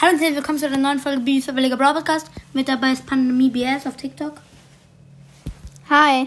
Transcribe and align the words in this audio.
Hallo 0.00 0.12
und 0.12 0.18
herzlich 0.18 0.38
willkommen 0.38 0.58
zu 0.58 0.66
einer 0.66 0.76
neuen 0.76 0.98
Folge 0.98 1.20
Bees 1.20 1.44
Verwilliger 1.44 1.76
Brawl 1.76 1.94
Podcast. 1.94 2.28
Mit 2.52 2.66
dabei 2.66 2.90
ist 2.90 3.06
Pandemie 3.06 3.48
BS 3.48 3.86
auf 3.86 3.96
TikTok. 3.96 4.32
Hi. 5.88 6.26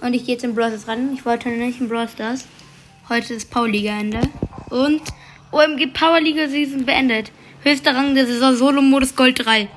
Und 0.00 0.12
ich 0.12 0.24
gehe 0.24 0.34
jetzt 0.34 0.42
in 0.42 0.56
Brawl 0.56 0.70
Stars 0.70 0.88
ran. 0.88 1.14
Ich 1.14 1.24
wollte 1.24 1.50
nicht 1.50 1.80
in 1.80 1.88
Brawl 1.88 2.08
Stars. 2.08 2.46
Heute 3.08 3.34
ist 3.34 3.48
Power 3.48 3.68
Liga 3.68 3.92
Ende. 3.92 4.22
Und 4.70 5.02
OMG 5.52 5.86
Power 5.94 6.20
Liga 6.20 6.48
Season 6.48 6.84
beendet. 6.84 7.30
Höchster 7.62 7.94
Rang 7.94 8.16
der 8.16 8.26
Saison 8.26 8.56
Solo 8.56 8.82
Modus 8.82 9.14
Gold 9.14 9.46
3. 9.46 9.68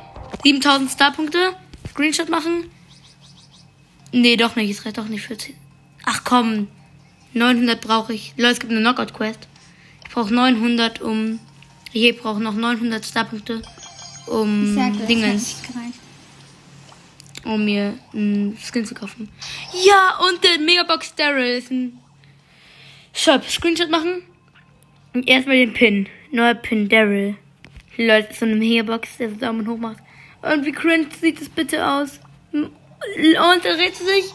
7000 0.43 0.89
Starpunkte. 0.89 1.55
Screenshot 1.91 2.29
machen. 2.29 2.71
Nee, 4.11 4.37
doch 4.37 4.55
nicht. 4.55 4.71
Es 4.71 4.83
reicht 4.87 4.97
doch 4.97 5.07
nicht 5.07 5.21
für 5.21 5.37
10. 5.37 5.53
Ach 6.05 6.23
komm. 6.23 6.67
900 7.33 7.79
brauche 7.79 8.13
ich. 8.13 8.33
Leute, 8.37 8.53
es 8.53 8.59
gibt 8.59 8.71
eine 8.71 8.81
Knockout 8.81 9.13
Quest. 9.13 9.47
Ich 10.03 10.11
brauche 10.11 10.33
900 10.33 10.99
um. 11.01 11.39
Ich 11.93 12.17
brauche 12.17 12.39
noch 12.41 12.55
900 12.55 13.05
Starpunkte 13.05 13.61
um 14.27 14.75
das 14.75 14.85
hat 14.85 15.09
Dingens. 15.09 15.61
um 17.43 17.65
mir 17.65 17.97
einen 18.13 18.57
Skin 18.57 18.85
zu 18.85 18.93
kaufen. 18.93 19.29
Ja, 19.85 20.19
und 20.27 20.43
der 20.43 20.59
Megabox 20.59 21.15
Daryl 21.15 21.57
ist 21.57 21.71
ein 21.71 21.97
Shop. 23.13 23.43
Screenshot 23.49 23.89
machen. 23.89 24.23
Und 25.13 25.27
erstmal 25.27 25.57
den 25.57 25.73
Pin. 25.73 26.07
Neuer 26.31 26.53
Pin 26.53 26.87
Daryl. 26.87 27.35
Leute, 27.97 28.33
so 28.33 28.45
eine 28.45 28.55
Megabox, 28.55 29.17
der 29.17 29.31
so 29.31 29.35
Daumen 29.35 29.67
hoch 29.67 29.77
macht. 29.77 29.97
Und 30.41 30.65
wie 30.65 30.71
cringe 30.71 31.07
sieht 31.19 31.41
es 31.41 31.49
bitte 31.49 31.85
aus? 31.85 32.19
Und 32.53 32.71
er 33.65 33.75
dreht 33.75 33.95
sich. 33.95 34.25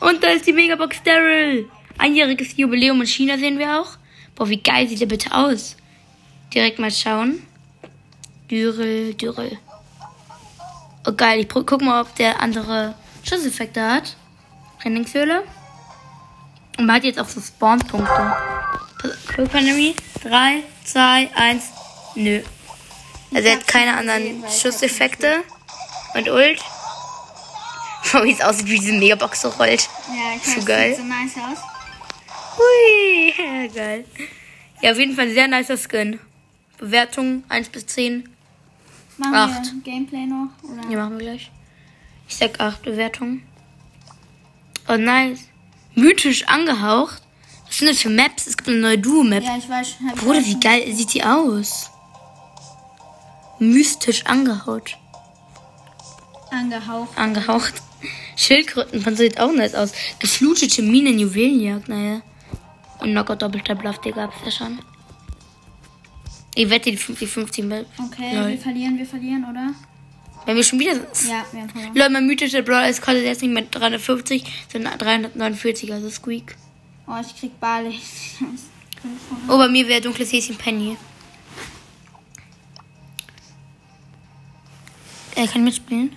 Und 0.00 0.22
da 0.22 0.28
ist 0.28 0.46
die 0.46 0.52
Megabox 0.52 1.02
Daryl. 1.02 1.68
Einjähriges 1.98 2.56
Jubiläum 2.56 3.00
in 3.00 3.06
China 3.06 3.36
sehen 3.36 3.58
wir 3.58 3.80
auch. 3.80 3.98
Boah, 4.34 4.48
wie 4.48 4.62
geil 4.62 4.88
sieht 4.88 5.00
der 5.00 5.06
bitte 5.06 5.34
aus? 5.34 5.76
Direkt 6.52 6.78
mal 6.78 6.90
schauen. 6.90 7.46
Dürrel, 8.50 9.14
Dürrel. 9.14 9.58
Oh 11.06 11.12
geil, 11.12 11.40
ich 11.40 11.48
guck 11.48 11.80
mal, 11.80 12.02
ob 12.02 12.14
der 12.16 12.40
andere 12.40 12.94
Schusseffekte 13.22 13.80
hat. 13.82 14.16
Trainingshöhle. 14.82 15.44
Und 16.78 16.86
man 16.86 16.96
hat 16.96 17.04
jetzt 17.04 17.18
auch 17.18 17.28
so 17.28 17.40
Spawnpunkte. 17.40 18.36
Quick 19.28 19.50
Pandemie. 19.52 19.94
3, 20.22 20.62
2, 20.84 21.30
1. 21.34 21.64
Nö. 22.16 22.42
Also 23.32 23.48
er 23.48 23.54
hat 23.56 23.66
keine 23.66 23.96
anderen 23.96 24.44
Schusseffekte. 24.50 25.42
Und 26.14 26.28
Ult. 26.28 26.60
Schau, 28.02 28.24
wie 28.24 28.32
es 28.32 28.40
aussieht, 28.40 28.66
wie 28.66 28.78
diese 28.80 28.92
Megabox 28.94 29.42
so 29.42 29.48
rollt. 29.50 29.88
Ja, 30.08 30.36
ich 30.36 30.42
So 30.42 30.64
geil. 30.64 30.96
sieht 30.96 31.04
so 31.04 31.08
nice 31.08 31.36
aus. 31.36 31.58
Hui, 32.56 33.34
ja, 33.38 33.66
geil. 33.68 34.04
Ja, 34.82 34.90
auf 34.92 34.98
jeden 34.98 35.14
Fall 35.14 35.26
ein 35.28 35.34
sehr 35.34 35.46
nicer 35.48 35.76
Skin. 35.76 36.18
Bewertung 36.80 37.44
1 37.50 37.68
bis 37.68 37.86
10. 37.86 38.28
Machen 39.18 39.34
Acht. 39.34 39.72
wir 39.74 39.82
Gameplay 39.82 40.24
noch? 40.24 40.48
Oder? 40.62 40.90
Ja, 40.90 40.98
machen 40.98 41.18
wir 41.18 41.26
gleich. 41.26 41.50
Ich 42.26 42.36
sag 42.36 42.58
8 42.58 42.82
Bewertungen. 42.82 43.46
Oh, 44.88 44.96
nice. 44.96 45.40
Mythisch 45.94 46.48
angehaucht. 46.48 47.22
Was 47.66 47.78
sind 47.78 47.88
das 47.88 48.00
für 48.00 48.08
Maps? 48.08 48.46
Es 48.46 48.56
gibt 48.56 48.70
eine 48.70 48.78
neue 48.78 48.98
Duo-Map. 48.98 49.44
Ja, 49.44 49.58
ich 49.58 49.68
weiß. 49.68 49.96
Hab 50.08 50.16
ich 50.16 50.22
Bruder, 50.22 50.44
wie 50.44 50.58
geil 50.58 50.92
sieht 50.94 51.12
die 51.12 51.22
aus? 51.22 51.90
Mystisch 53.58 54.24
angehaut. 54.24 54.96
Angehaucht. 56.50 57.18
Angehaucht. 57.18 57.74
Schildkröten, 58.36 59.02
man 59.02 59.16
sieht 59.16 59.38
auch 59.38 59.52
nice 59.52 59.74
aus. 59.74 59.92
Geflutete 60.18 60.80
Minen, 60.80 61.18
Juwelenjagd, 61.18 61.88
naja. 61.88 62.22
Und 63.00 63.10
Knockout 63.10 63.42
Doppelter 63.42 63.74
Bluff, 63.74 63.98
Digga, 63.98 64.22
hab's 64.22 64.36
ja 64.46 64.50
schon. 64.50 64.78
Ich 66.54 66.68
wette 66.68 66.90
die 66.90 66.98
50-50 66.98 67.64
Map. 67.64 67.86
Okay, 67.98 68.34
Lol. 68.36 68.48
wir 68.48 68.58
verlieren, 68.58 68.98
wir 68.98 69.06
verlieren, 69.06 69.44
oder? 69.48 69.72
Wenn 70.46 70.56
wir 70.56 70.64
schon 70.64 70.78
wieder. 70.80 70.94
Ja, 70.94 71.44
wir 71.52 71.60
haben 71.60 71.68
verloren. 71.70 71.94
Leute, 71.94 72.10
mein 72.10 72.26
mythischer 72.26 72.62
Brawler 72.62 72.88
ist 72.88 73.02
kostet 73.02 73.24
jetzt 73.24 73.42
nicht 73.42 73.52
mehr 73.52 73.64
350, 73.70 74.42
sondern 74.72 74.98
349, 74.98 75.92
also 75.92 76.10
Squeak. 76.10 76.56
Oh, 77.06 77.14
ich 77.20 77.38
krieg 77.38 77.58
Bale. 77.60 77.92
Oh, 79.48 79.56
bei 79.56 79.66
mir 79.66 79.88
wäre 79.88 80.02
dunkles 80.02 80.30
Häschen 80.30 80.56
Penny. 80.56 80.94
Er 85.34 85.48
kann 85.48 85.64
mitspielen. 85.64 86.14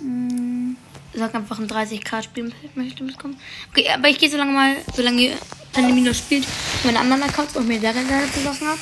Mm, 0.00 0.74
Sag 1.12 1.34
einfach 1.34 1.58
ein 1.58 1.68
30k 1.68 2.22
spielen 2.22 2.52
möchte 2.74 3.04
mitkommen. 3.04 3.36
Okay, 3.70 3.88
aber 3.90 4.08
ich 4.08 4.18
gehe 4.18 4.30
so 4.30 4.36
lange 4.36 4.52
mal, 4.52 4.76
solange 4.94 5.36
Pandemie 5.72 6.00
noch 6.00 6.14
spielt, 6.14 6.46
meine 6.84 6.98
anderen 6.98 7.22
Accounts 7.22 7.56
und 7.56 7.68
mir 7.68 7.80
darin 7.80 8.06
beschlossen 8.34 8.66
habe. 8.66 8.78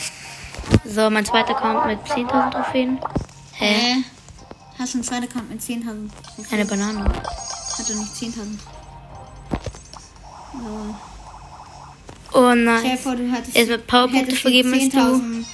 So, 0.85 1.11
mein 1.11 1.25
zweiter 1.25 1.57
Account 1.57 1.87
mit 1.87 2.01
10.000 2.07 2.51
Trophäen. 2.51 2.99
Hä? 3.53 3.75
Hä? 3.75 4.05
Hast 4.79 4.95
du 4.95 4.99
einen 4.99 5.05
zweiten 5.05 5.25
Account 5.25 5.51
mit 5.51 5.61
10.000? 5.61 6.11
Eine 6.53 6.65
Banane. 6.65 7.05
Hat 7.05 7.15
doch 7.89 7.95
nicht 7.95 8.13
10.000. 8.13 8.35
So. 10.53 10.95
Oh 12.33 12.51
Stell 12.53 12.65
nein. 12.65 12.99
vor, 12.99 13.17
du 13.17 13.31
hattest, 13.33 13.57
Erst 13.57 13.71
mit 13.71 13.87
Powerpunkte 13.87 14.37
vergeben 14.37 14.73
die 14.73 14.81
als 14.83 14.91
du. 14.91 14.99
10.000 14.99 15.45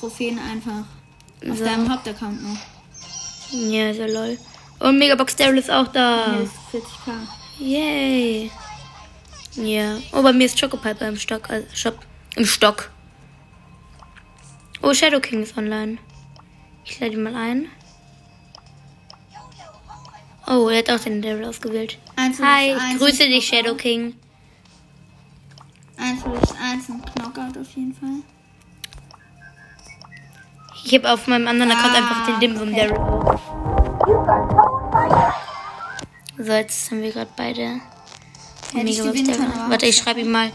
Trophäen 0.00 0.38
einfach 0.38 0.84
auf 1.50 1.58
So. 1.58 1.64
deinem 1.64 1.90
Hauptaccount 1.92 2.42
noch. 2.42 2.58
Ja, 3.50 3.94
so 3.94 4.04
lol. 4.04 4.38
Und 4.80 4.98
Megabox 4.98 5.36
Daryl 5.36 5.58
ist 5.58 5.70
auch 5.70 5.88
da. 5.88 6.26
Hier 6.34 6.42
ist 6.42 6.84
40k. 6.86 7.12
Yay. 7.58 8.50
Ja. 9.56 9.96
Oh, 10.12 10.22
bei 10.22 10.32
mir 10.32 10.44
ist 10.46 10.60
Chocopiper 10.60 11.08
im 11.08 11.16
Stock. 11.18 11.48
Also 11.50 11.66
Shop. 11.74 11.98
Im 12.36 12.44
Stock. 12.44 12.90
Oh, 14.82 14.94
Shadow 14.94 15.20
King 15.20 15.42
ist 15.42 15.56
online. 15.56 15.98
Ich 16.84 16.98
lade 17.00 17.14
ihn 17.14 17.22
mal 17.22 17.34
ein. 17.34 17.68
Oh, 20.46 20.68
er 20.68 20.78
hat 20.78 20.90
auch 20.90 21.00
den 21.00 21.20
Daryl 21.20 21.44
ausgewählt. 21.44 21.98
Eins 22.16 22.40
Hi, 22.40 22.72
eins 22.72 22.98
grüße 22.98 23.24
dich. 23.24 23.46
Shadow 23.46 23.74
King. 23.74 24.14
Eins 25.98 26.20
ist 26.20 26.54
eins 26.62 26.88
und 26.88 27.04
Knockout 27.14 27.58
auf 27.60 27.70
jeden 27.74 27.94
Fall. 27.94 28.22
Ich 30.84 30.94
habe 30.94 31.12
auf 31.12 31.26
meinem 31.26 31.48
anderen 31.48 31.72
Account 31.72 31.94
Ah, 31.94 31.98
einfach 31.98 32.26
den 32.26 32.40
Dimsum 32.40 32.68
okay. 32.72 32.88
Daryl. 32.88 33.38
So, 36.38 36.52
jetzt 36.52 36.90
haben 36.90 37.02
wir 37.02 37.12
gerade 37.12 37.30
beide. 37.36 37.80
Hätte 38.72 38.88
ich 38.88 39.02
Warte, 39.02 39.86
ich 39.86 39.96
schreibe 39.96 40.20
ihm 40.20 40.30
mal. 40.30 40.50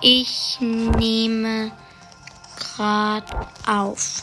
Ich 0.00 0.58
nehme 0.60 1.72
grad 2.56 3.24
auf. 3.66 4.22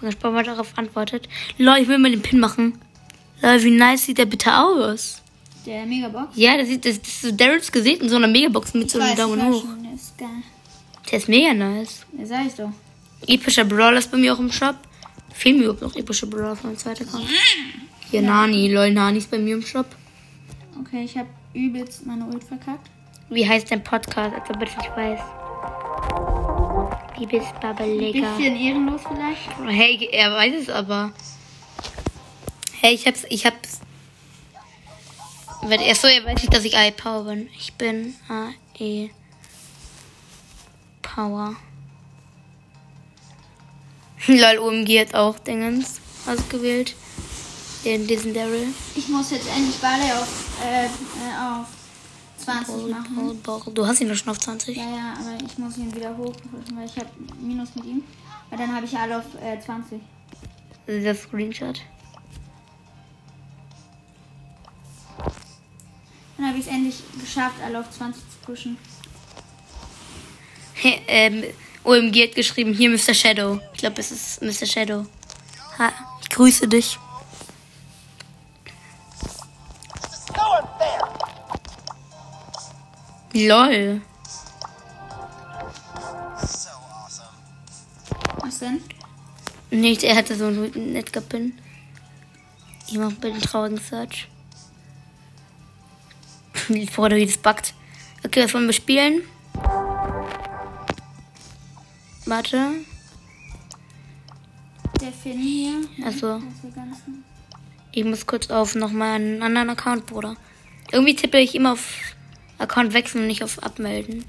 Bin 0.00 0.10
gespannt, 0.10 0.34
was 0.36 0.46
er 0.46 0.52
darauf 0.54 0.72
antwortet. 0.76 1.28
Lol, 1.58 1.78
ich 1.78 1.88
will 1.88 1.98
mal 1.98 2.10
den 2.10 2.22
Pin 2.22 2.38
machen. 2.40 2.78
Lol, 3.42 3.62
wie 3.62 3.70
nice 3.70 4.04
sieht 4.04 4.18
der 4.18 4.26
bitte 4.26 4.56
aus? 4.56 5.22
Der 5.64 5.84
Megabox. 5.86 6.28
Ja, 6.36 6.56
das, 6.56 6.68
sieht, 6.68 6.84
das, 6.84 6.98
das 7.00 7.08
ist 7.08 7.22
so 7.22 7.32
Daryls 7.32 7.72
Gesicht 7.72 8.00
in 8.02 8.08
so 8.08 8.16
einer 8.16 8.28
Megabox 8.28 8.74
mit 8.74 8.90
so 8.90 9.00
einem 9.00 9.10
Weiß, 9.10 9.16
Daumen 9.18 9.40
ich 9.40 9.46
hoch. 9.46 9.60
schon, 9.62 9.82
Der 9.82 9.92
ist 9.94 10.18
geil. 10.18 10.28
Der 11.10 11.18
ist 11.18 11.28
mega 11.28 11.54
nice. 11.54 12.06
Ja, 12.16 12.26
sag 12.26 12.46
ich 12.46 12.54
doch. 12.54 12.70
Epischer 13.26 13.64
Brawler 13.64 13.98
ist 13.98 14.10
bei 14.10 14.16
mir 14.18 14.34
auch 14.34 14.38
im 14.38 14.52
Shop. 14.52 14.76
Fehlen 15.34 15.58
mir 15.58 15.64
überhaupt 15.64 15.82
noch 15.82 15.96
epische 15.96 16.26
Brawler 16.26 16.52
auf 16.52 16.62
meinem 16.64 16.76
zweiten 16.78 17.08
Account. 17.08 17.26
Hier, 18.10 18.22
Nani. 18.22 18.72
Lol, 18.72 18.92
Nani 18.92 19.18
ist 19.18 19.30
bei 19.30 19.38
mir 19.38 19.54
im 19.54 19.62
Shop. 19.62 19.86
Okay, 20.80 21.04
ich 21.04 21.16
hab 21.16 21.26
übelst 21.52 22.06
meine 22.06 22.24
Ult 22.26 22.44
verkackt. 22.44 22.88
Wie 23.28 23.46
heißt 23.48 23.70
dein 23.70 23.82
Podcast, 23.82 24.34
als 24.34 24.48
ob 24.50 24.62
ich 24.62 24.70
weiß? 24.96 25.20
Bibis 27.18 27.44
Babbeliger. 27.60 28.36
Bisschen 28.36 28.56
ehrenlos 28.56 29.02
vielleicht. 29.02 29.76
Hey, 29.76 30.08
er 30.12 30.32
weiß 30.32 30.54
es 30.62 30.68
aber. 30.68 31.12
Hey, 32.80 32.94
ich 32.94 33.06
hab's, 33.06 33.24
ich 33.28 33.46
hab's. 33.46 33.80
Weil 35.62 35.80
er 35.80 35.94
so, 35.94 36.06
er 36.06 36.24
weiß 36.24 36.42
nicht, 36.42 36.54
dass 36.54 36.64
ich 36.64 36.76
AI 36.76 36.90
Power 36.90 37.24
bin. 37.24 37.48
Ich 37.58 37.72
bin 37.74 38.14
AE 38.28 39.10
Power. 41.02 41.56
Lol, 44.26 44.58
OMG 44.58 45.00
hat 45.00 45.14
auch 45.14 45.38
Dingens 45.38 46.00
ausgewählt. 46.26 46.94
Den 47.84 48.06
diesen 48.06 48.34
Daryl. 48.34 48.68
Ich 48.94 49.08
muss 49.08 49.30
jetzt 49.30 49.48
endlich 49.48 49.76
Bale 49.76 50.18
auf, 50.18 50.28
äh, 50.64 50.86
äh, 50.86 50.88
auf 51.40 51.66
20 52.46 52.88
machen. 52.88 53.74
Du 53.74 53.86
hast 53.86 54.00
ihn 54.00 54.08
doch 54.08 54.14
schon 54.14 54.28
auf 54.30 54.38
20. 54.38 54.76
Ja, 54.76 54.82
ja, 54.82 55.14
aber 55.18 55.44
ich 55.44 55.58
muss 55.58 55.76
ihn 55.76 55.94
wieder 55.94 56.16
hochpushen, 56.16 56.76
weil 56.76 56.86
ich 56.86 56.96
habe 56.96 57.08
Minus 57.40 57.74
mit 57.74 57.84
ihm. 57.84 58.04
Weil 58.50 58.58
dann 58.58 58.74
habe 58.74 58.86
ich 58.86 58.96
alle 58.96 59.18
auf 59.18 59.24
äh, 59.42 59.58
20. 59.58 60.00
Dieser 60.86 61.14
Screenshot. 61.14 61.80
Dann 66.36 66.48
habe 66.48 66.58
ich 66.58 66.66
es 66.66 66.72
endlich 66.72 67.02
geschafft, 67.20 67.56
alle 67.64 67.80
auf 67.80 67.90
20 67.90 68.22
zu 68.22 68.38
pushen. 68.44 68.78
Hey, 70.74 71.00
ähm, 71.08 71.44
OMG 71.82 72.28
hat 72.28 72.34
geschrieben, 72.34 72.72
hier 72.74 72.90
Mr. 72.90 73.14
Shadow. 73.14 73.60
Ich 73.72 73.80
glaube, 73.80 74.00
es 74.00 74.12
ist 74.12 74.42
Mr. 74.42 74.66
Shadow. 74.66 75.06
Ha, 75.78 75.92
ich 76.22 76.28
grüße 76.30 76.68
dich. 76.68 76.98
Lol. 83.36 84.00
Was 88.40 88.58
denn? 88.60 88.80
Nicht, 89.70 90.04
er 90.04 90.16
hatte 90.16 90.34
so 90.36 90.46
einen 90.46 90.96
Edgar-Pin. 90.96 91.52
Ich 92.86 92.96
mach 92.96 93.12
bitte 93.12 93.34
einen 93.34 93.42
traurigen 93.42 93.78
Search. 93.78 94.28
Freude, 96.90 97.16
wie 97.16 97.26
das 97.26 97.36
backt. 97.36 97.74
Okay, 98.24 98.42
was 98.42 98.54
wollen 98.54 98.66
wir 98.66 98.72
spielen? 98.72 99.20
Warte. 102.24 102.70
Der 104.98 105.12
Finn 105.12 105.38
hier. 105.38 105.82
Also, 106.06 106.40
ganzen. 106.74 107.22
ich 107.92 108.04
muss 108.04 108.26
kurz 108.26 108.48
auf 108.48 108.74
nochmal 108.74 109.16
einen 109.16 109.42
anderen 109.42 109.68
Account, 109.68 110.06
Bruder. 110.06 110.36
Irgendwie 110.90 111.14
tippe 111.14 111.38
ich 111.38 111.54
immer 111.54 111.72
auf 111.72 112.15
Account 112.58 112.92
wechseln 112.92 113.22
und 113.22 113.26
nicht 113.26 113.42
auf 113.42 113.62
abmelden. 113.62 114.24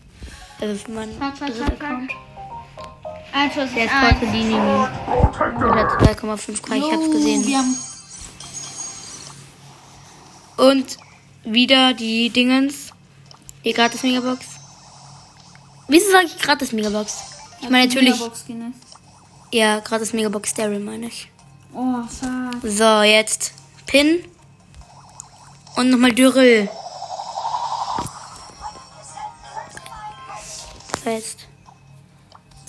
Also 0.59 0.75
für 0.75 0.91
meinen 0.91 1.21
Account. 1.21 2.11
Einfluss 3.33 3.69
Der 3.75 3.85
ist 3.85 3.93
eins. 3.93 4.19
Porcellini. 4.19 4.55
Oder 4.55 5.87
2,5k, 5.99 6.75
ich 6.75 6.91
hab's 6.91 7.11
gesehen. 7.11 7.75
Und 10.57 10.97
wieder 11.43 11.93
die 11.93 12.29
Dingens. 12.29 12.93
Die 13.63 13.73
gratis 13.73 14.03
Megabox. 14.03 14.45
Wieso 15.87 16.09
sage 16.11 16.25
ich 16.27 16.37
gratis 16.39 16.71
Megabox? 16.71 17.17
Ich 17.61 17.69
meine 17.69 17.87
natürlich. 17.87 18.19
Ist. 18.19 18.45
Ja, 19.51 19.79
gratis 19.79 20.13
Megabox 20.13 20.53
Daryl 20.53 20.79
meine 20.79 21.07
ich. 21.07 21.29
Oh, 21.73 22.01
fuck. 22.03 22.61
So, 22.63 23.01
jetzt 23.01 23.53
Pin. 23.85 24.23
Und 25.75 25.89
nochmal 25.89 26.13
Dürrel. 26.13 26.69
Jetzt. 31.11 31.47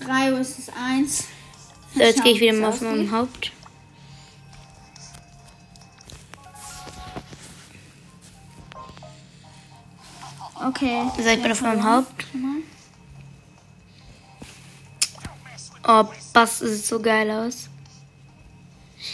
3 0.01 0.31
versus 0.31 0.69
1. 0.69 1.25
So, 1.95 2.01
jetzt 2.01 2.23
gehe 2.23 2.33
ich 2.35 2.41
wieder 2.41 2.53
mal 2.53 2.69
auf 2.69 2.81
meinem. 2.81 3.11
Haupt. 3.11 3.53
Okay. 10.67 11.03
So, 11.17 11.29
ich 11.29 11.43
bin 11.43 11.53
auf 11.53 11.61
meinem. 11.63 11.85
Haupt. 11.85 12.27
Oh, 15.87 16.05
Bass 16.33 16.59
sieht 16.59 16.85
so 16.85 17.01
geil 17.01 17.31
aus. 17.31 17.69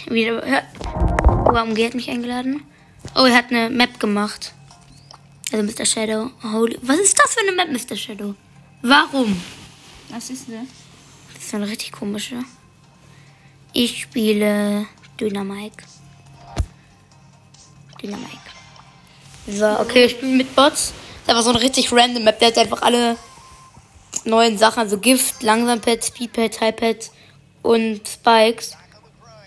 Wieder. 0.09 0.43
hör- 0.45 0.63
Oh, 1.47 1.57
hat 1.57 1.95
mich 1.95 2.11
eingeladen. 2.11 2.65
Oh, 3.15 3.25
er 3.27 3.37
hat 3.37 3.51
eine 3.51 3.71
Map 3.71 4.01
gemacht. 4.01 4.53
Also 5.53 5.63
Mr. 5.65 5.87
Shadow. 5.87 6.31
Holy. 6.43 6.79
Was 6.83 6.99
ist 6.99 7.19
das 7.19 7.35
für 7.35 7.41
eine 7.41 7.53
Map, 7.53 7.69
Mr. 7.71 7.97
Shadow? 7.97 8.35
Warum? 8.87 9.41
Was 10.11 10.29
ist 10.29 10.47
das? 10.47 10.69
Das 11.33 11.43
ist 11.43 11.55
eine 11.55 11.67
richtig 11.67 11.91
komische. 11.91 12.37
Ich 13.73 14.03
spiele 14.03 14.87
Dynamike. 15.19 15.85
Dynamike. 18.03 18.51
So, 19.47 19.81
okay, 19.81 20.05
ich 20.05 20.13
spiele 20.13 20.37
mit 20.37 20.55
Bots. 20.55 20.93
Das 20.93 21.23
ist 21.23 21.29
einfach 21.31 21.43
so 21.45 21.51
eine 21.51 21.63
richtig 21.63 21.91
random 21.93 22.25
Map. 22.25 22.39
Der 22.41 22.49
hat 22.49 22.59
einfach 22.59 22.83
alle 22.83 23.17
neuen 24.27 24.59
Sachen, 24.59 24.81
also 24.81 24.99
Gift, 24.99 25.43
Langsampad, 25.43 26.05
Speedpad, 26.05 26.61
Highpad 26.61 27.11
und 27.63 28.07
Spikes. 28.07 28.77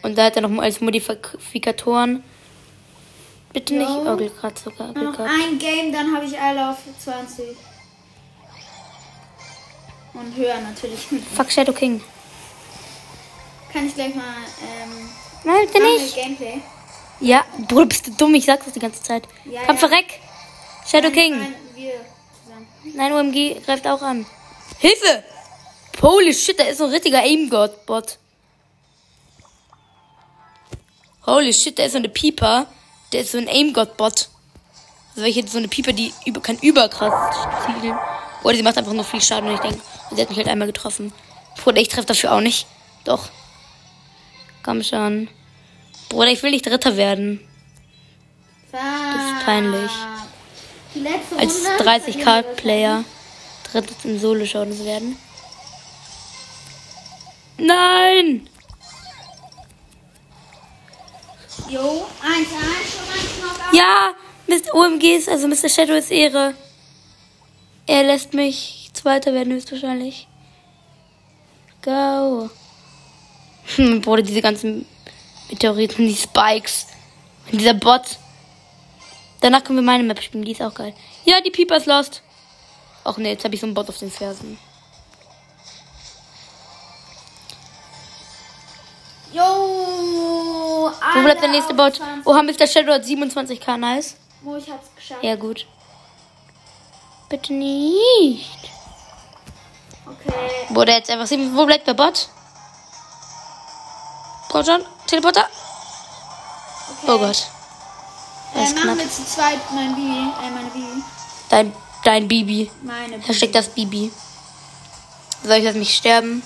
Und 0.01 0.17
da 0.17 0.25
hat 0.25 0.35
er 0.35 0.47
noch 0.47 0.61
als 0.63 0.81
Modifikatoren. 0.81 2.23
Bitte 3.53 3.75
nicht. 3.75 3.87
Oh, 3.87 4.19
hat 4.41 4.57
sogar 4.57 4.93
noch 4.93 5.19
ein 5.19 5.59
Game, 5.59 5.93
dann 5.93 6.15
habe 6.15 6.25
ich 6.25 6.39
alle 6.39 6.71
auf 6.71 6.77
20. 7.03 7.55
Und 10.19 10.35
höher 10.35 10.59
natürlich. 10.61 10.99
Fuck 11.35 11.51
Shadow 11.51 11.73
King. 11.73 12.01
Kann 13.71 13.85
ich 13.87 13.93
gleich 13.95 14.15
mal 14.15 14.23
ähm, 14.61 15.09
Nein, 15.43 15.67
bitte 15.71 15.83
nicht. 15.83 16.15
Gameplay? 16.15 16.61
Ja, 17.19 17.43
Bruder, 17.67 17.85
bist 17.87 18.07
du 18.07 18.11
dumm? 18.11 18.33
Ich 18.35 18.45
sag's 18.45 18.65
das 18.65 18.73
die 18.73 18.79
ganze 18.79 19.01
Zeit. 19.03 19.27
Ja, 19.45 19.61
Komm, 19.65 19.75
ja. 19.75 19.79
verreck. 19.87 20.19
Shadow 20.87 21.11
King. 21.11 21.37
Nein, 21.37 21.55
wir 21.75 21.91
zusammen. 22.43 22.67
Nein, 22.95 23.11
OMG 23.13 23.63
greift 23.65 23.87
auch 23.87 24.01
an. 24.01 24.25
Hilfe! 24.79 25.23
Holy 26.01 26.33
shit, 26.33 26.59
da 26.59 26.63
ist 26.65 26.77
so 26.77 26.85
ein 26.85 26.91
richtiger 26.91 27.19
Aim-God-Bot. 27.23 28.19
Holy 31.25 31.53
shit, 31.53 31.77
da 31.77 31.83
ist 31.83 31.93
so 31.93 31.97
eine 31.97 32.09
Pieper. 32.09 32.67
Der 33.11 33.21
ist 33.21 33.31
so 33.31 33.37
ein 33.37 33.47
Aim-God-Bot. 33.47 34.29
Also 35.09 35.21
welche 35.23 35.47
so 35.47 35.57
eine 35.57 35.67
Pieper, 35.67 35.93
die 35.93 36.13
über, 36.25 36.39
kann 36.41 36.57
überkrass 36.59 37.13
zielen. 37.65 37.97
Oder 38.47 38.55
sie 38.55 38.63
macht 38.63 38.77
einfach 38.77 38.93
nur 38.93 39.03
viel 39.03 39.21
Schaden 39.21 39.49
und 39.49 39.55
ich 39.55 39.59
denke, 39.59 39.81
sie 40.09 40.21
hat 40.21 40.29
mich 40.29 40.37
halt 40.37 40.47
einmal 40.47 40.67
getroffen. 40.67 41.11
Bruder, 41.61 41.81
ich 41.81 41.89
treffe 41.89 42.07
dafür 42.07 42.31
auch 42.31 42.39
nicht. 42.39 42.65
Doch. 43.03 43.27
Komm 44.63 44.81
schon. 44.83 45.27
Bruder, 46.07 46.29
ich 46.29 46.41
will 46.41 46.51
nicht 46.51 46.65
Dritter 46.65 46.95
werden. 46.95 47.45
Das 48.71 48.79
ist 48.79 49.45
peinlich. 49.45 49.91
Als 51.37 51.55
Runde. 51.65 51.83
30k-Player 51.83 53.03
drittes 53.69 54.05
im 54.05 54.17
Solo-Show 54.17 54.63
zu 54.63 54.85
werden. 54.85 55.17
Nein! 57.57 58.47
Jo, 61.67 62.07
1, 62.23 62.47
1, 62.47 62.93
schon 62.93 63.09
1 63.13 63.57
noch 63.59 63.73
Ja! 63.73 64.13
Mr. 64.47 64.73
OMGs, 64.73 65.27
also 65.27 65.49
Mr. 65.49 65.67
Shadow 65.67 65.95
ist 65.95 66.11
Ehre. 66.11 66.53
Er 67.87 68.03
lässt 68.03 68.33
mich 68.33 68.77
Zweiter 68.97 69.33
werden 69.33 69.53
höchstwahrscheinlich. 69.53 70.27
Go! 71.83 72.49
Hm, 73.75 74.01
Bruder, 74.01 74.23
diese 74.23 74.41
ganzen 74.41 74.85
Meteoriten, 75.49 76.07
die 76.07 76.15
Spikes. 76.15 76.87
Und 77.51 77.61
dieser 77.61 77.75
Bot. 77.75 78.17
Danach 79.39 79.63
können 79.63 79.77
wir 79.77 79.83
meine 79.83 80.03
Map 80.03 80.21
spielen, 80.21 80.43
die 80.43 80.51
ist 80.51 80.61
auch 80.61 80.73
geil. 80.73 80.93
Ja, 81.25 81.39
die 81.41 81.51
Pieper 81.51 81.77
ist 81.77 81.85
lost. 81.85 82.23
Ach 83.03 83.17
nee, 83.17 83.29
jetzt 83.29 83.45
habe 83.45 83.53
ich 83.53 83.61
so 83.61 83.67
einen 83.67 83.75
Bot 83.75 83.87
auf 83.87 83.97
den 83.99 84.11
Fersen. 84.11 84.57
Jo, 89.31 89.43
Wo 89.43 91.21
bleibt 91.21 91.41
der 91.41 91.49
nächste 91.49 91.73
Bot? 91.73 92.01
Oha, 92.25 92.41
Mr. 92.41 92.65
Shadow 92.65 92.93
hat 92.93 93.03
27k, 93.03 93.77
nice. 93.77 94.15
Wo 94.41 94.55
ich 94.55 94.69
hab's 94.69 94.89
geschafft. 94.95 95.23
Ja, 95.23 95.35
gut. 95.35 95.67
Bitte 97.29 97.53
nicht. 97.53 98.69
Okay. 100.05 100.33
Wurde 100.69 100.93
jetzt 100.93 101.09
einfach 101.09 101.27
sieben. 101.27 101.55
Wo 101.55 101.65
bleibt 101.65 101.87
der 101.87 101.93
Bot? 101.93 102.29
Schon, 104.65 104.81
Teleporter. 105.05 105.41
okay. 107.03 107.11
Oh 107.11 107.19
Gott. 107.19 107.47
Äh, 108.55 108.59
Das 108.59 108.69
ist 108.69 108.75
machen 108.83 108.97
wir 108.97 109.09
zu 109.11 109.23
zweit 109.25 109.59
mein 109.75 109.93
Bibi. 109.95 110.31
Äh, 110.41 110.49
meine 110.51 110.69
Bibi. 110.71 111.03
Dein, 111.49 111.73
dein 112.03 112.27
Bibi. 112.27 112.71
Meine 112.81 113.17
Bibi. 113.17 113.27
Hashtag 113.27 113.51
das 113.51 113.69
Bibi. 113.69 114.11
Soll 115.43 115.57
ich 115.57 115.63
lass 115.63 115.75
mich 115.75 115.95
sterben? 115.95 116.41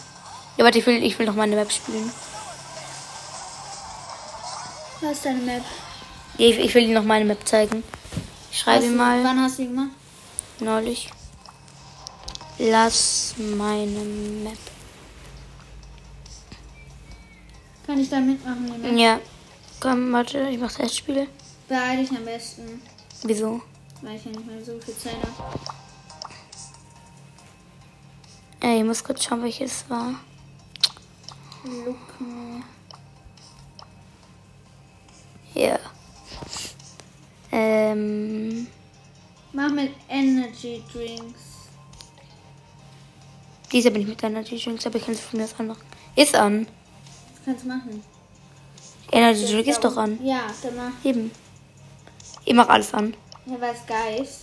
Ja, 0.57 0.65
warte, 0.65 0.79
ich 0.79 0.85
will, 0.85 1.01
ich 1.01 1.17
will 1.17 1.25
noch 1.25 1.35
meine 1.35 1.55
Map 1.55 1.71
spielen. 1.71 2.11
Was 4.99 5.11
ist 5.13 5.25
deine 5.25 5.39
Map? 5.39 5.63
Ich, 6.37 6.57
ich 6.59 6.73
will 6.75 6.85
dir 6.87 6.95
noch 6.99 7.05
meine 7.05 7.23
Map 7.23 7.47
zeigen. 7.47 7.81
Ich 8.51 8.59
schreibe 8.59 8.85
ihm 8.85 8.97
mal 8.97 9.23
Wann 9.23 9.41
hast 9.41 9.57
du 9.57 9.61
die 9.63 9.67
gemacht? 9.69 9.89
Neulich. 10.61 11.09
Lass 12.57 13.35
meine 13.37 13.99
Map. 14.43 14.57
Kann 17.85 17.99
ich 17.99 18.09
da 18.09 18.19
mitmachen? 18.19 18.81
Map? 18.81 18.97
Ja. 18.97 19.19
Komm, 19.79 20.13
warte, 20.13 20.47
ich 20.49 20.59
mach 20.59 20.71
Testspiel. 20.71 21.27
Beeil 21.67 21.97
dich 21.97 22.11
am 22.11 22.23
besten. 22.23 22.81
Wieso? 23.23 23.61
Weil 24.01 24.15
ich 24.15 24.25
ja 24.25 24.31
nicht 24.31 24.45
mehr 24.45 24.63
so 24.63 24.79
viel 24.79 24.95
Zeit 24.95 25.15
habe. 25.15 25.59
Ey, 28.59 28.79
ich 28.79 28.83
muss 28.83 29.03
kurz 29.03 29.23
schauen, 29.23 29.41
welches 29.41 29.89
war. 29.89 30.13
Look 31.63 32.19
me. 32.19 32.63
Ja. 35.53 35.79
Ähm. 37.51 38.67
Mach 39.53 39.69
mit 39.69 39.91
Energy 40.07 40.81
Drinks. 40.93 41.41
Dieser 43.71 43.89
bin 43.89 44.03
ich 44.03 44.07
mit 44.07 44.23
Energy 44.23 44.57
Drinks, 44.57 44.85
aber 44.85 44.97
ich 44.97 45.05
kann 45.05 45.13
es 45.13 45.21
von 45.21 45.39
mir 45.39 45.45
aus 45.45 45.59
anmachen. 45.59 45.81
Ist 46.15 46.35
an. 46.35 46.67
Das 47.35 47.45
kannst 47.45 47.63
du 47.63 47.67
machen. 47.67 48.03
Energy 49.11 49.45
Drink 49.45 49.67
ist 49.67 49.83
doch 49.83 49.97
an. 49.97 50.23
Ja, 50.25 50.43
dann 50.63 50.75
mach. 50.75 51.05
Eben. 51.05 51.31
Ich 52.45 52.53
mach 52.53 52.69
alles 52.69 52.93
an. 52.93 53.13
Ja, 53.45 53.59
weil 53.59 53.73
es 53.73 53.85
geil 53.85 54.21
ist. 54.21 54.41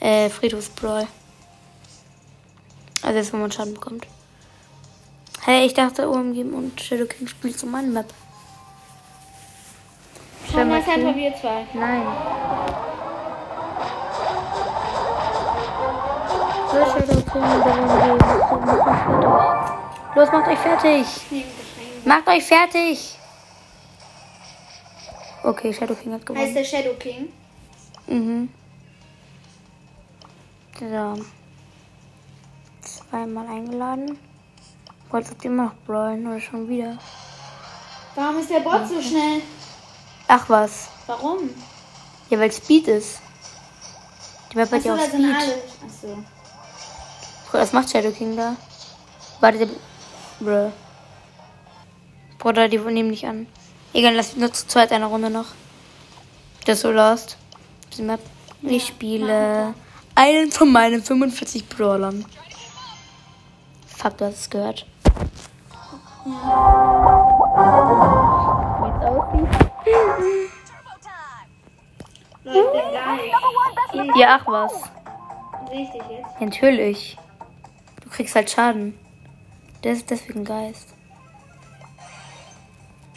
Äh, 0.00 0.28
Friedhofsbrawl. 0.30 1.06
Also 3.02 3.18
jetzt, 3.18 3.32
wo 3.32 3.36
man 3.36 3.52
Schaden 3.52 3.74
bekommt. 3.74 4.06
Hey, 5.42 5.66
ich 5.66 5.74
dachte, 5.74 6.08
OMG 6.08 6.44
und 6.52 6.80
Shadow 6.80 7.06
King 7.06 7.26
spielt 7.26 7.58
so 7.58 7.66
meine 7.66 7.88
Map. 7.88 8.12
Schau 10.50 10.64
mal, 10.64 10.74
einfach 10.74 10.96
wir 10.96 11.34
zwei. 11.36 11.66
Nein. 11.74 12.91
Los, 20.14 20.30
macht 20.32 20.48
euch 20.48 20.58
fertig. 20.58 21.06
Macht 22.04 22.28
euch 22.28 22.44
fertig! 22.44 23.18
Okay, 25.44 25.72
Shadow 25.72 25.94
King 25.94 26.12
hat 26.12 26.20
Heißt 26.20 26.26
gewonnen. 26.26 26.54
der 26.54 26.64
Shadow 26.64 26.94
King? 26.94 27.32
Mhm. 28.06 28.48
So. 30.78 31.14
Zweimal 32.82 33.46
eingeladen. 33.48 34.18
Wolltest 35.10 35.42
du 35.44 35.48
immer 35.48 35.64
noch 35.66 35.74
brawlen 35.86 36.26
oder 36.26 36.40
schon 36.40 36.68
wieder? 36.68 36.96
Warum 38.14 38.38
ist 38.38 38.50
der 38.50 38.60
Bot 38.60 38.88
so 38.88 39.00
schnell? 39.02 39.42
Ach 40.28 40.48
was. 40.48 40.88
Warum? 41.06 41.50
Ja, 42.30 42.38
weil 42.38 42.50
Speed 42.52 42.88
ist. 42.88 43.20
Die 44.52 44.56
Map 44.56 44.70
hat 44.72 44.84
ja 44.84 44.94
auch 44.94 45.00
Speed. 45.00 45.24
Achso. 45.84 46.18
Was 47.52 47.72
macht 47.72 47.90
Shadow 47.90 48.10
King 48.10 48.36
da? 48.36 48.56
Warte, 49.40 49.58
der. 49.58 49.68
Bruh. 50.40 50.72
Bruder, 52.38 52.68
die 52.68 52.78
nehmen 52.78 53.10
nicht 53.10 53.26
an. 53.26 53.46
Egal, 53.92 54.14
lass 54.14 54.36
nur 54.36 54.52
zu 54.52 54.66
zweit 54.66 54.90
eine 54.90 55.06
Runde 55.06 55.30
noch. 55.30 55.46
Das 56.64 56.76
ist 56.76 56.82
so 56.82 56.90
lost. 56.90 57.36
Diese 57.92 58.02
Map. 58.02 58.20
Ich 58.62 58.86
spiele 58.86 59.74
einen 60.14 60.50
von 60.50 60.72
meinen 60.72 61.02
45 61.02 61.68
Brawlern. 61.68 62.24
Fuck, 63.86 64.18
du 64.18 64.24
hast 64.26 64.40
es 64.40 64.50
gehört. 64.50 64.86
Ja, 74.16 74.40
ach 74.40 74.46
was. 74.46 74.72
Richtig 75.70 76.02
jetzt. 76.10 76.40
Natürlich. 76.40 77.16
Du 78.12 78.16
kriegst 78.16 78.34
halt 78.34 78.50
Schaden. 78.50 78.92
Der 79.82 79.94
ist 79.94 80.10
deswegen 80.10 80.44
Geist. 80.44 80.88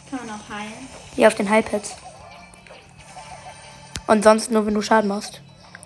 Kann 0.09 0.25
man 0.25 0.39
auch 0.39 0.49
heilen. 0.49 0.87
Ja, 1.17 1.27
auf 1.27 1.35
den 1.35 1.49
Highpads. 1.49 1.97
Und 4.07 4.23
sonst 4.23 4.51
nur, 4.51 4.65
wenn 4.65 4.73
du 4.73 4.81
Schaden 4.81 5.09
machst. 5.09 5.41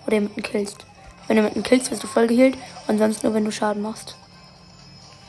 Oder 0.06 0.14
jemanden 0.14 0.44
killst. 0.44 0.86
Wenn 1.26 1.36
du 1.36 1.42
jemanden 1.42 1.64
killst, 1.64 1.90
wirst 1.90 2.04
du 2.04 2.06
voll 2.06 2.28
geheilt. 2.28 2.56
Und 2.86 2.98
sonst 2.98 3.24
nur, 3.24 3.34
wenn 3.34 3.44
du 3.44 3.50
Schaden 3.50 3.82
machst. 3.82 4.14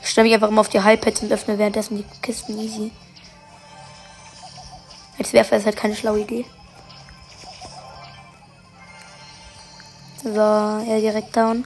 Ich 0.03 0.09
stelle 0.11 0.25
mich 0.25 0.35
einfach 0.35 0.49
immer 0.49 0.61
auf 0.61 0.69
die 0.69 0.81
Highpads 0.81 1.23
und 1.23 1.31
öffne 1.31 1.57
währenddessen 1.57 1.97
die 1.97 2.05
Kisten 2.21 2.59
easy. 2.59 2.91
Als 5.17 5.33
Werfer 5.33 5.57
ist 5.57 5.65
halt 5.65 5.77
keine 5.77 5.95
schlaue 5.95 6.19
Idee. 6.19 6.45
So, 10.21 10.29
er 10.29 10.99
direkt 10.99 11.35
down. 11.35 11.65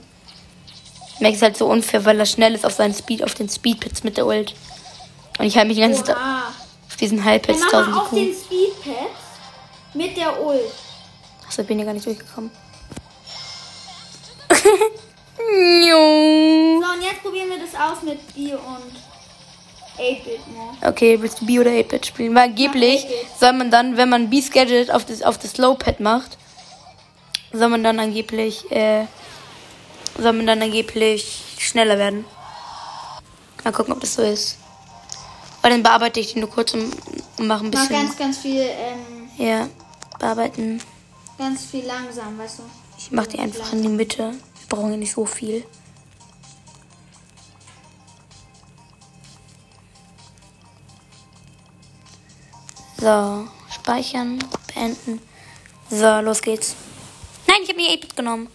Max 1.20 1.38
ist 1.38 1.42
halt 1.42 1.58
so 1.58 1.68
unfair, 1.68 2.04
weil 2.06 2.20
er 2.20 2.26
schnell 2.26 2.54
ist 2.54 2.66
auf 2.66 2.74
seinen 2.74 2.94
Speed, 2.94 3.24
auf 3.24 3.34
den 3.34 3.50
Speedpits 3.50 4.04
mit 4.04 4.18
der 4.18 4.26
Ult. 4.26 4.54
Und 5.40 5.46
ich 5.46 5.56
halte 5.56 5.68
mich 5.68 5.78
die 5.78 5.82
ganze 5.84 6.04
Zeit 6.04 6.16
auf 6.18 6.96
diesen 7.00 7.20
mach 7.20 7.26
1000 7.28 7.70
mal 7.72 7.98
auf 8.02 8.10
den 8.10 8.30
IQ. 8.30 8.36
Speedpad 8.46 9.10
mit 9.94 10.18
der 10.18 10.42
Ult. 10.42 10.60
Achso, 11.48 11.62
ich 11.62 11.68
bin 11.68 11.80
ja 11.80 11.86
gar 11.86 11.94
nicht 11.94 12.06
durchgekommen. 12.06 12.52
So, 15.38 15.98
und 15.98 17.02
jetzt 17.02 17.22
probieren 17.22 17.50
wir 17.50 17.58
das 17.60 17.76
aus 17.80 18.02
mit 18.04 18.34
B 18.34 18.54
und 18.54 18.94
8-Bit 19.98 20.48
more. 20.54 20.74
okay, 20.90 21.22
willst 21.22 21.42
du 21.42 21.46
B 21.46 21.60
oder 21.60 21.72
8-Bit 21.72 22.06
spielen? 22.08 22.34
Weil 22.36 22.50
angeblich 22.50 23.04
Ja, 23.04 23.10
8-Bit. 23.10 23.40
soll 23.40 23.54
man 23.54 23.72
dann, 23.72 23.98
wenn 23.98 24.10
man 24.10 24.30
B's 24.30 24.52
Gadget 24.52 24.92
auf 24.92 25.06
das, 25.06 25.22
auf 25.22 25.38
das 25.38 25.52
Slowpad 25.52 26.00
macht, 26.00 26.38
soll 27.54 27.70
man 27.70 27.84
dann 27.84 28.00
angeblich, 28.00 28.70
äh, 28.72 29.06
soll 30.18 30.34
man 30.34 30.48
dann 30.48 30.62
angeblich 30.62 31.44
schneller 31.58 31.98
werden. 31.98 32.26
Mal 33.64 33.72
gucken, 33.72 33.94
ob 33.94 34.00
das 34.00 34.14
so 34.16 34.22
ist. 34.22 34.58
Aber 35.62 35.70
dann 35.72 35.84
bearbeite 35.84 36.20
ich 36.20 36.34
die 36.34 36.40
nur 36.40 36.50
kurz 36.50 36.74
und, 36.74 36.94
und 37.38 37.48
mache 37.48 37.66
ein 37.66 37.72
Mach 37.74 37.88
bisschen. 37.88 38.06
ganz, 38.06 38.18
ganz 38.18 38.38
viel, 38.38 38.62
ähm, 38.62 39.30
ja, 39.38 39.68
bearbeiten. 40.20 40.82
ganz 41.38 41.66
viel 41.66 41.86
langsam, 41.86 42.38
weißt 42.38 42.60
du. 42.60 42.64
Ich 42.98 43.12
mache 43.12 43.30
die 43.30 43.40
einfach 43.40 43.74
in 43.74 43.82
die 43.82 43.88
Mitte. 43.88 44.32
Wir 44.32 44.68
brauchen 44.70 44.92
ja 44.92 44.98
nicht 44.98 45.12
so 45.14 45.26
viel. 45.26 45.66
So, 52.98 53.48
speichern, 53.70 54.40
beenden. 54.74 55.20
So, 55.90 56.20
los 56.22 56.42
geht's. 56.42 56.76
Nein, 57.48 57.58
ich 57.64 57.70
habe 57.70 57.82
mir 57.82 57.90
8-Bit 57.90 58.16
genommen. 58.16 58.48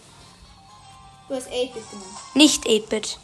Du 1.31 1.37
hast 1.37 1.47
8-Bit 1.47 1.89
genommen. 1.89 2.17
Nicht 2.33 2.65
8-Bit. 2.65 3.17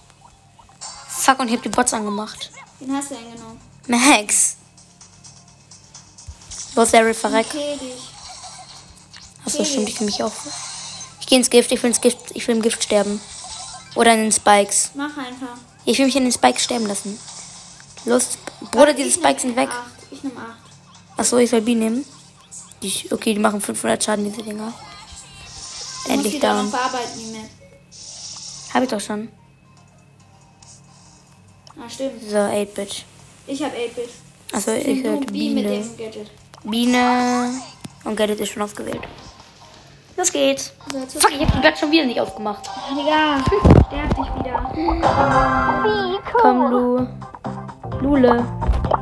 Fuck, 1.10 1.40
und 1.40 1.48
ich 1.48 1.54
habe 1.56 1.64
die 1.64 1.68
Bots 1.68 1.94
angemacht. 1.94 2.52
Den 2.80 2.96
hast 2.96 3.12
du 3.12 3.18
eingenommen. 3.18 3.60
Max. 3.86 4.56
Los, 6.74 6.92
Daryl, 6.92 7.14
verreck. 7.14 7.48
Okay. 7.48 7.78
Achso, 9.46 9.66
stimmt, 9.66 9.90
ich 9.90 10.00
will 10.00 10.06
mich 10.06 10.24
auch. 10.24 10.32
Ich 11.20 11.28
gehe 11.28 11.38
ins 11.38 11.50
Gift, 11.50 11.70
ich 11.74 11.84
will 11.84 11.90
ins 11.90 12.00
Gift, 12.00 12.18
ich 12.34 12.48
will 12.48 12.56
im 12.56 12.62
Gift 12.62 12.82
sterben. 12.82 13.20
Oder 13.96 14.14
in 14.14 14.22
den 14.22 14.32
Spikes. 14.32 14.92
Mach 14.94 15.18
einfach. 15.18 15.58
Ich 15.84 15.98
will 15.98 16.06
mich 16.06 16.16
in 16.16 16.24
den 16.24 16.32
Spikes 16.32 16.64
sterben 16.64 16.86
lassen. 16.86 17.20
Los, 18.06 18.38
Bruder, 18.72 18.94
diese 18.94 19.12
Spikes 19.12 19.42
sind 19.42 19.58
weg. 19.58 19.68
acht. 19.70 19.92
Ich 20.12 20.24
nehme 20.24 20.40
8. 20.40 20.48
Achso, 21.18 21.36
ich 21.40 21.50
soll 21.50 21.60
B 21.60 21.76
nehmen. 21.76 22.06
Die, 22.82 23.12
okay, 23.12 23.34
die 23.34 23.40
machen 23.42 23.60
500 23.60 24.02
Schaden, 24.02 24.24
diese 24.24 24.44
Dinger. 24.44 24.74
Endlich 26.08 26.40
down. 26.40 26.72
bearbeiten, 26.72 27.20
die 27.20 27.32
Map. 27.38 27.50
Hab 28.78 28.84
ich 28.84 28.90
doch 28.90 29.02
schon. 29.02 29.30
Ah, 31.80 31.90
stimmt. 31.90 32.22
So, 32.22 32.38
8-Bit. 32.38 33.06
Ich 33.48 33.64
habe 33.64 33.76
8-Bit. 33.76 34.10
Achso, 34.54 34.72
ich 34.72 35.04
mit 35.04 35.34
Biene. 35.34 35.84
Biene. 36.64 37.60
Und 38.04 38.16
Gadget 38.16 38.40
ist 38.40 38.50
schon 38.50 38.62
ausgewählt. 38.62 39.02
Los 40.16 40.32
geht's. 40.32 40.74
So, 40.92 41.00
Fuck, 41.20 41.32
ich 41.32 41.42
hab 41.44 41.52
die 41.54 41.60
Bett 41.60 41.76
schon 41.76 41.90
wieder 41.90 42.06
nicht 42.06 42.22
aufgemacht. 42.22 42.70
Digga, 42.92 43.44
sterb 43.88 44.16
dich 44.16 44.30
wieder. 44.36 44.72
Komm, 46.40 46.70
Lu. 46.70 47.08
Lule. 48.00 48.46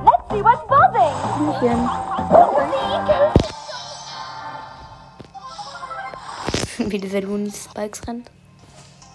Let's 0.06 0.30
see 0.32 0.42
what's 0.42 0.66
buzzing. 0.70 1.14
Luchen. 1.48 1.90
Wie 6.92 6.98
dieser 6.98 7.20
die 7.20 7.52
Spikes 7.52 8.08
rennt. 8.08 8.32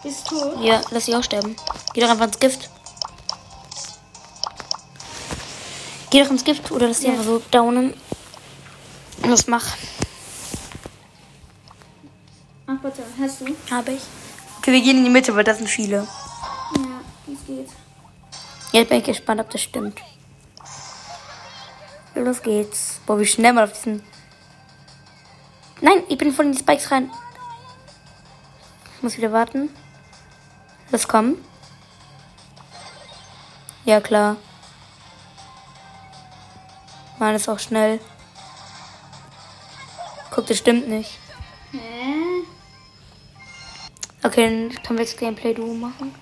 Bist 0.02 0.26
tot? 0.28 0.60
Ja, 0.62 0.80
lass 0.90 1.04
sie 1.04 1.14
auch 1.14 1.22
sterben. 1.22 1.56
Geh 1.92 2.00
doch 2.00 2.08
einfach 2.08 2.26
ins 2.26 2.38
Gift. 2.38 2.70
Geh 6.10 6.22
doch 6.22 6.30
ins 6.30 6.44
Gift 6.44 6.70
oder 6.70 6.88
lass 6.88 7.00
sie 7.00 7.08
einfach 7.08 7.24
so 7.24 7.42
downen. 7.50 7.94
Los, 9.24 9.46
mach. 9.46 9.76
Ach, 12.66 12.78
bitte. 12.82 13.02
Hast 13.20 13.40
du? 13.42 13.56
Habe 13.70 13.92
ich. 13.92 14.02
Okay, 14.58 14.72
wir 14.72 14.80
gehen 14.80 14.98
in 14.98 15.04
die 15.04 15.10
Mitte, 15.10 15.34
weil 15.36 15.44
das 15.44 15.58
sind 15.58 15.68
viele. 15.68 16.06
Ja, 16.76 17.00
das 17.26 17.46
geht. 17.46 17.68
Jetzt 18.72 18.88
bin 18.88 18.98
ich 18.98 19.04
gespannt, 19.04 19.40
ob 19.40 19.50
das 19.50 19.62
stimmt. 19.62 20.00
Los 22.14 22.42
geht's. 22.42 23.00
Boah, 23.06 23.18
wie 23.18 23.26
schnell 23.26 23.52
man 23.52 23.64
auf 23.64 23.72
diesen. 23.72 24.02
Nein, 25.80 26.02
ich 26.08 26.18
bin 26.18 26.32
voll 26.32 26.46
in 26.46 26.52
die 26.52 26.58
Spikes 26.58 26.90
rein. 26.90 27.10
Ich 28.96 29.02
muss 29.02 29.16
wieder 29.16 29.32
warten. 29.32 29.70
Los, 30.90 31.06
komm. 31.06 31.36
Ja, 33.84 34.00
klar. 34.00 34.36
Mann, 37.18 37.34
ist 37.34 37.48
auch 37.48 37.58
schnell. 37.58 38.00
Guck, 40.30 40.46
das 40.46 40.58
stimmt 40.58 40.88
nicht. 40.88 41.18
Hä? 41.72 41.78
Okay, 44.22 44.68
dann 44.68 44.82
können 44.82 44.98
wir 44.98 45.04
jetzt 45.04 45.18
Gameplay-Duo 45.18 45.74
machen. 45.74 46.14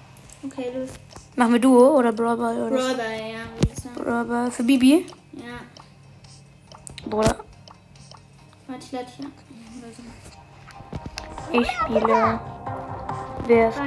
Okay, 0.45 0.71
los. 0.75 0.91
Machen 1.37 1.53
wir 1.53 1.61
Duo 1.61 1.97
oder 1.97 2.13
Brawler? 2.13 2.67
Oder 2.67 2.71
Brother, 2.71 3.11
ja, 3.11 3.39
würde 3.55 3.73
ich 3.73 3.83
sagen. 3.83 3.95
Brawler 3.95 4.51
für 4.51 4.65
Bibi? 4.65 5.07
Ja. 5.33 5.61
Bruder. 7.09 7.37
Warte, 8.67 8.85
ich 8.85 8.93
lade 8.93 9.07
dich. 9.07 9.19
Oder 9.79 9.93
so. 9.97 11.61
Ich 11.61 11.71
spiele. 11.71 12.41
Wer 13.47 13.69
ist? 13.69 13.79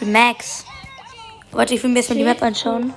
Ich 0.00 0.06
spiele 0.06 0.10
Max. 0.12 0.64
Warte, 1.50 1.74
ich 1.74 1.82
will 1.82 1.90
mir 1.90 1.98
erstmal 1.98 2.18
die 2.18 2.24
Map 2.24 2.42
anschauen. 2.42 2.92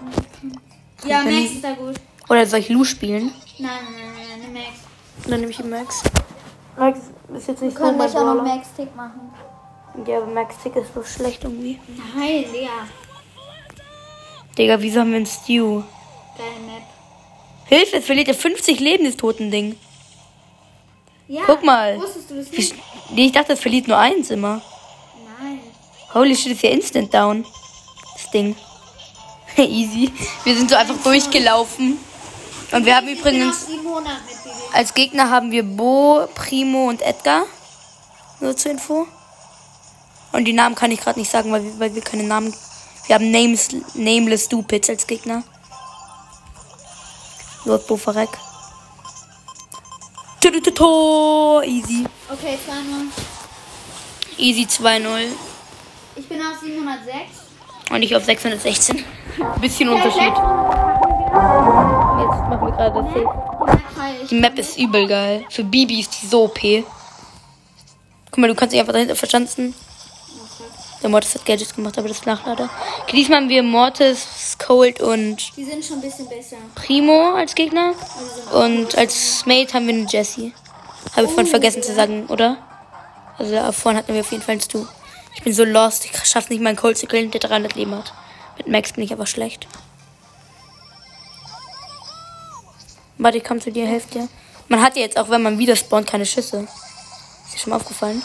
Ja, 1.06 1.24
Max 1.24 1.52
ist 1.52 1.64
da 1.64 1.74
gut. 1.74 1.96
Oder 2.30 2.46
soll 2.46 2.60
ich 2.60 2.70
Lu 2.70 2.84
spielen? 2.84 3.32
Nein, 3.58 3.72
nein, 3.84 3.94
nein, 3.96 4.14
nein, 4.30 4.40
nein, 4.42 4.54
Max. 4.54 5.28
Dann 5.28 5.40
nehme 5.40 5.52
ich 5.52 5.60
ihn 5.60 5.70
Max. 5.70 6.04
Max 6.78 7.00
ist 7.36 7.48
jetzt 7.48 7.62
nicht 7.62 7.74
Wir 7.78 7.80
können 7.86 7.92
so 7.94 7.98
mein 7.98 8.12
gleich 8.12 8.22
auch 8.22 8.26
noch 8.26 8.42
Brawler. 8.44 8.56
Max-Tick 8.56 8.96
machen. 8.96 9.32
Ja, 10.08 10.18
aber 10.18 10.28
Max 10.28 10.56
Tick 10.64 10.76
ist 10.76 10.94
so 10.94 11.04
schlecht 11.04 11.44
irgendwie. 11.44 11.80
Nein, 12.16 12.46
Digga. 12.54 12.70
Digga, 14.58 14.82
wieso 14.82 15.00
haben 15.02 15.10
wir 15.12 15.18
einen 15.18 15.26
Stew? 15.26 15.82
Geile 16.38 16.60
Map. 16.66 16.84
Hilfe, 17.66 17.98
es 17.98 18.06
verliert 18.06 18.28
ja 18.28 18.34
50 18.34 18.80
Leben, 18.80 19.06
das 19.06 19.18
Totending. 19.18 19.76
Ja, 21.28 21.42
Guck 21.46 21.64
mal. 21.64 21.98
Wusstest 21.98 22.30
du 22.30 22.36
das 22.36 22.52
nicht? 22.52 22.74
sch- 22.74 22.78
nee, 23.12 23.26
ich 23.28 23.32
dachte, 23.32 23.54
es 23.54 23.60
verliert 23.60 23.88
nur 23.88 23.98
eins 23.98 24.30
immer. 24.30 24.62
Holy 26.14 26.36
shit, 26.36 26.52
ist 26.52 26.62
ja 26.62 26.70
instant 26.72 27.14
down. 27.14 27.46
Das 28.14 28.32
Ding. 28.32 28.56
Easy. 29.58 30.12
Wir 30.44 30.56
sind 30.56 30.70
so 30.70 30.76
einfach 30.76 30.98
durchgelaufen. 31.04 31.98
Und 32.72 32.86
wir 32.86 32.96
haben 32.96 33.08
übrigens 33.08 33.68
700 33.68 34.14
mit 34.26 34.44
Bibi. 34.44 34.56
als 34.74 34.94
Gegner 34.94 35.30
haben 35.30 35.52
wir 35.52 35.64
Bo, 35.64 36.28
Primo 36.36 36.90
und 36.90 37.02
Edgar. 37.02 37.44
Nur 38.40 38.56
zur 38.56 38.72
Info. 38.72 39.08
Und 40.32 40.46
die 40.46 40.54
Namen 40.54 40.76
kann 40.76 40.92
ich 40.92 41.02
gerade 41.02 41.20
nicht 41.20 41.30
sagen, 41.30 41.52
weil 41.52 41.64
wir, 41.64 41.80
weil 41.80 41.96
wir 41.96 42.02
keine 42.02 42.24
Namen. 42.24 42.54
Wir 43.08 43.16
haben 43.16 43.30
Names, 43.30 43.70
Nameless 43.94 44.46
Stupids 44.46 44.90
als 44.90 45.06
Gegner. 45.06 45.44
Lord 47.66 47.86
Bo 47.88 47.98
verreck. 47.98 48.30
Tütütüto. 50.40 51.62
Easy. 51.64 52.06
Okay, 52.32 52.58
2-0. 52.68 54.40
Easy 54.40 54.64
2-0. 54.64 55.28
Ich 56.16 56.28
bin 56.28 56.40
auf 56.42 56.60
706. 56.60 57.14
Und 57.92 58.02
ich 58.04 58.16
auf 58.16 58.24
616. 58.24 59.04
Bisschen 59.60 59.90
Unterschied. 59.90 60.22
Jetzt 60.22 60.38
machen 62.50 62.66
wir 62.66 62.72
gerade 62.72 63.02
das 63.02 63.14
Safe. 63.14 64.28
Die 64.30 64.36
Map 64.36 64.60
ist 64.60 64.78
übel 64.78 65.08
geil. 65.08 65.46
Für 65.50 65.64
Bibi 65.64 66.00
ist 66.00 66.22
die 66.22 66.28
so 66.28 66.44
OP. 66.46 66.60
Guck 68.30 68.38
mal, 68.38 68.48
du 68.48 68.56
kannst 68.56 68.74
dich 68.74 68.80
einfach 68.80 68.94
dahinter 68.94 69.16
verschanzen. 69.16 69.74
Der 71.02 71.10
Mortis 71.10 71.34
hat 71.34 71.46
Gadgets 71.46 71.76
gemacht, 71.76 71.98
aber 71.98 72.08
das 72.10 72.20
ist 72.20 72.28
Nachlader. 72.28 72.70
Okay, 73.02 73.16
diesmal 73.16 73.40
haben 73.40 73.50
wir 73.50 73.64
Mortis, 73.64 74.56
Cold 74.60 75.02
und 75.02 75.58
Die 75.58 75.64
sind 75.66 75.84
schon 75.84 75.98
ein 75.98 76.02
bisschen 76.02 76.30
besser. 76.30 76.58
Primo 76.76 77.34
als 77.36 77.56
Gegner. 77.56 77.94
Und 78.54 78.96
als 78.98 79.46
Mate 79.46 79.74
haben 79.74 79.88
wir 79.88 79.96
eine 79.96 80.06
Jessie. 80.08 80.54
Habe 81.16 81.26
ich 81.26 81.32
vorhin 81.32 81.48
vergessen 81.48 81.82
zu 81.82 81.94
sagen, 81.96 82.28
oder? 82.28 82.58
Also 83.38 83.54
da 83.54 83.72
vorhin 83.72 83.98
hatten 83.98 84.14
wir 84.14 84.22
auf 84.22 84.32
jeden 84.32 84.44
Fall 84.44 84.54
einen 84.54 84.62
Stu. 84.62 84.86
Ich 85.36 85.44
bin 85.44 85.54
so 85.54 85.64
lost. 85.64 86.06
Ich 86.06 86.26
schaff 86.26 86.50
nicht 86.50 86.62
meinen 86.62 86.76
Cold 86.76 86.98
zu 86.98 87.08
killen, 87.08 87.32
der 87.32 87.40
300 87.40 87.76
Leben 87.76 87.96
hat. 87.96 88.14
Mit 88.58 88.68
Max 88.68 88.94
bin 88.94 89.04
ich 89.04 89.14
aber 89.14 89.26
schlecht. 89.26 89.68
Warte, 93.18 93.38
ich 93.38 93.44
komm 93.44 93.62
zu 93.62 93.72
dir, 93.72 93.88
helf 93.88 94.08
dir. 94.08 94.28
Man 94.68 94.82
hat 94.82 94.96
ja 94.96 95.04
jetzt 95.04 95.18
auch, 95.18 95.30
wenn 95.30 95.44
man 95.44 95.60
wieder 95.60 95.76
spawnt, 95.76 96.08
keine 96.08 96.26
Schüsse. 96.26 96.68
Ist 97.46 97.54
dir 97.54 97.60
schon 97.60 97.70
mal 97.72 97.76
aufgefallen? 97.78 98.22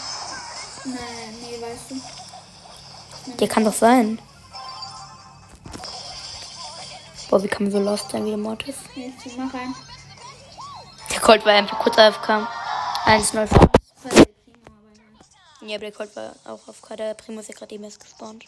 Nee, 0.85 0.93
nee, 1.41 1.61
weißt 1.61 1.91
du. 1.91 3.37
Der 3.37 3.49
kann 3.49 3.65
doch 3.65 3.75
sein. 3.75 4.19
Boah, 7.29 7.43
wie 7.43 7.49
kann 7.49 7.65
man 7.65 7.73
so 7.73 7.81
lost 7.81 8.11
sein 8.11 8.25
wie 8.25 8.31
der 8.31 8.39
Mortis? 8.39 8.77
Nee, 8.95 9.13
zieh 9.21 9.37
mal 9.37 9.49
rein. 9.49 9.75
Der 11.11 11.21
Colt 11.21 11.45
war 11.45 11.53
einfach 11.53 11.79
kurz 11.79 11.99
AFK. 11.99 12.47
1-0 13.05 13.47
für 13.47 13.61
aber 13.61 14.36
ja. 15.61 15.79
Der 15.79 15.93
Colt 15.93 16.15
war 16.17 16.33
auch 16.45 16.69
auf 16.69 16.83
K. 16.83 16.97
Der 16.97 17.15
Primo 17.15 17.41
ist 17.41 17.49
ja 17.49 17.55
gerade 17.55 17.75
eben 17.75 17.85
erst 17.85 18.01
gespawnt. 18.01 18.45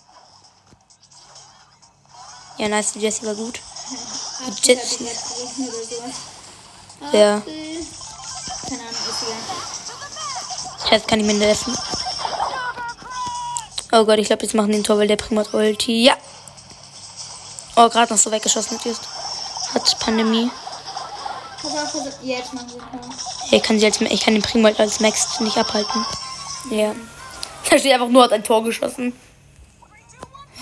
Ja, 2.58 2.68
nice, 2.68 2.92
die 2.94 3.00
Jessie 3.00 3.24
war 3.26 3.34
gut. 3.34 3.60
Die 4.64 4.72
jetzt 4.72 5.00
oder 5.00 5.10
sowas. 5.10 6.16
Ja. 7.12 7.36
Apfel. 7.36 7.86
Keine 8.68 8.82
Ahnung, 8.82 8.90
ist 8.90 9.22
egal. 9.22 10.88
Scheiße, 10.88 11.06
kann 11.06 11.20
ich 11.20 11.26
mir 11.26 11.34
nicht 11.34 11.48
essen. 11.48 11.76
Oh 13.92 14.04
Gott, 14.04 14.18
ich 14.18 14.26
glaube, 14.26 14.42
jetzt 14.42 14.54
machen 14.54 14.72
den 14.72 14.84
Tor, 14.84 14.98
weil 14.98 15.08
der 15.08 15.16
Primo 15.16 15.40
hat 15.40 15.54
Ulti. 15.54 16.04
Ja. 16.04 16.16
Oh, 17.76 17.88
gerade 17.88 18.12
noch 18.12 18.18
so 18.18 18.30
weggeschossen 18.30 18.76
hat 18.76 18.84
just. 18.84 19.02
Hat 19.72 19.98
Pandemie. 20.00 20.50
Jetzt. 22.22 22.52
Ja, 23.50 23.56
ich 23.56 23.62
kann 23.62 23.78
sie 23.78 23.86
als, 23.86 24.00
ich 24.00 24.20
kann 24.20 24.34
den 24.34 24.42
Primo 24.42 24.66
halt 24.66 24.80
als 24.80 25.00
Max 25.00 25.40
nicht 25.40 25.56
abhalten. 25.56 26.04
Ja. 26.70 26.94
Da 27.70 27.78
steht 27.78 27.92
einfach 27.92 28.08
nur, 28.08 28.22
hat 28.24 28.32
ein 28.32 28.44
Tor 28.44 28.64
geschossen. 28.64 29.12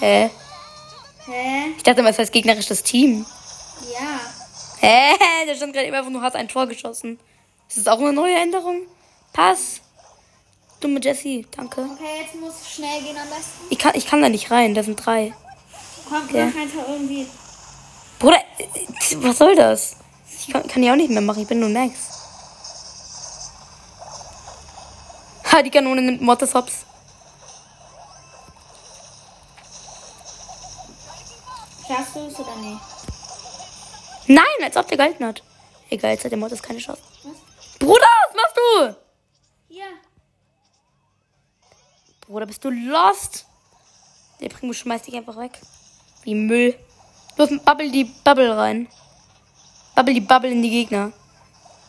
Hä? 0.00 0.30
Hä? 1.26 1.66
Ich 1.76 1.82
dachte 1.82 2.00
immer, 2.00 2.10
es 2.10 2.18
heißt 2.18 2.32
gegnerisches 2.32 2.82
Team. 2.82 3.24
Ja. 3.92 4.20
Hä? 4.80 5.14
Der 5.48 5.54
stand 5.54 5.72
gerade 5.72 5.86
eben 5.86 5.96
einfach 5.96 6.10
nur, 6.10 6.22
hat 6.22 6.36
ein 6.36 6.48
Tor 6.48 6.66
geschossen. 6.66 7.18
Ist 7.68 7.78
das 7.78 7.88
auch 7.88 7.98
eine 7.98 8.12
neue 8.12 8.36
Änderung? 8.36 8.82
Pass. 9.32 9.80
Dumme 10.80 11.00
Jessie, 11.00 11.46
danke. 11.56 11.80
Okay, 11.80 12.22
jetzt 12.22 12.34
muss 12.34 12.54
schnell 12.70 13.00
gehen 13.02 13.16
am 13.16 13.28
besten. 13.28 13.66
Ich 13.70 13.78
kann, 13.78 13.92
ich 13.94 14.06
kann 14.06 14.20
da 14.20 14.28
nicht 14.28 14.50
rein, 14.50 14.74
da 14.74 14.82
sind 14.82 14.96
drei. 15.04 15.32
Komm, 16.08 16.22
Okay. 16.28 16.52
mach 16.54 16.60
einfach 16.60 16.88
irgendwie. 16.88 17.26
Bruder, 18.18 18.38
äh, 18.58 18.66
was 19.16 19.38
soll 19.38 19.54
das? 19.56 19.96
Ich 20.40 20.52
kann, 20.52 20.66
kann 20.68 20.82
die 20.82 20.90
auch 20.90 20.96
nicht 20.96 21.10
mehr 21.10 21.22
machen, 21.22 21.42
ich 21.42 21.48
bin 21.48 21.60
nur 21.60 21.70
Max. 21.70 21.94
Ha, 25.56 25.62
die 25.62 25.70
Kanone 25.70 26.02
nimmt 26.02 26.20
Mortis 26.20 26.52
Hops. 26.52 26.84
Schaffst 31.88 32.14
du 32.14 32.26
es 32.26 32.38
oder 32.38 32.56
nee? 32.56 32.76
Nein, 34.26 34.44
als 34.62 34.76
ob 34.76 34.86
der 34.88 34.98
gehalten 34.98 35.24
hat. 35.24 35.42
Egal, 35.88 36.10
jetzt 36.10 36.24
hat 36.24 36.30
der 36.30 36.38
Mortis 36.38 36.62
keine 36.62 36.78
Chance. 36.78 37.00
Was? 37.22 37.78
Bruder, 37.78 38.06
was 38.26 38.36
machst 38.36 38.56
du? 38.56 38.96
Hier. 39.74 39.86
Bruder, 42.26 42.44
bist 42.44 42.62
du 42.62 42.68
lost? 42.68 43.46
Der 44.42 44.50
Primo 44.50 44.74
schmeißt 44.74 45.06
dich 45.06 45.14
einfach 45.14 45.38
weg. 45.38 45.58
Wie 46.24 46.34
Müll. 46.34 46.78
Los, 47.38 47.48
bubble 47.64 47.90
die 47.90 48.04
Bubble 48.04 48.54
rein. 48.54 48.88
Bubble 49.94 50.12
die 50.12 50.20
Bubble 50.20 50.50
in 50.50 50.60
die 50.60 50.70
Gegner. 50.70 51.12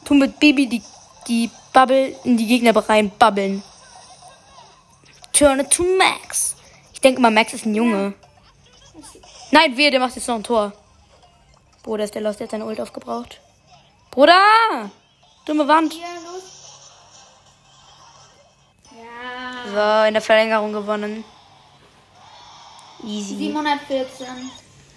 Tu 0.05 0.13
mit 0.13 0.39
Baby 0.39 0.67
die, 0.67 0.83
die 1.27 1.49
Bubble 1.73 2.15
in 2.23 2.37
die 2.37 2.47
Gegner 2.47 2.75
rein. 2.89 3.11
Bubbeln. 3.17 3.63
Turn 5.33 5.59
it 5.59 5.71
to 5.71 5.83
Max. 5.83 6.55
Ich 6.93 7.01
denke 7.01 7.21
mal, 7.21 7.31
Max 7.31 7.53
ist 7.53 7.65
ein 7.65 7.75
Junge. 7.75 8.13
Nein, 9.51 9.77
wehe, 9.77 9.91
der 9.91 9.99
macht 9.99 10.15
jetzt 10.15 10.27
noch 10.27 10.35
ein 10.35 10.43
Tor. 10.43 10.73
Bruder, 11.83 12.03
ist 12.03 12.15
der 12.15 12.21
Lost, 12.21 12.39
der 12.39 12.45
hat 12.47 12.51
seine 12.51 12.65
Ult 12.65 12.81
aufgebraucht. 12.81 13.39
Bruder! 14.11 14.41
Dumme 15.45 15.67
Wand. 15.67 15.93
So, 19.73 20.07
in 20.07 20.13
der 20.13 20.21
Verlängerung 20.21 20.73
gewonnen. 20.73 21.23
Easy. 23.03 23.37
714. 23.37 24.27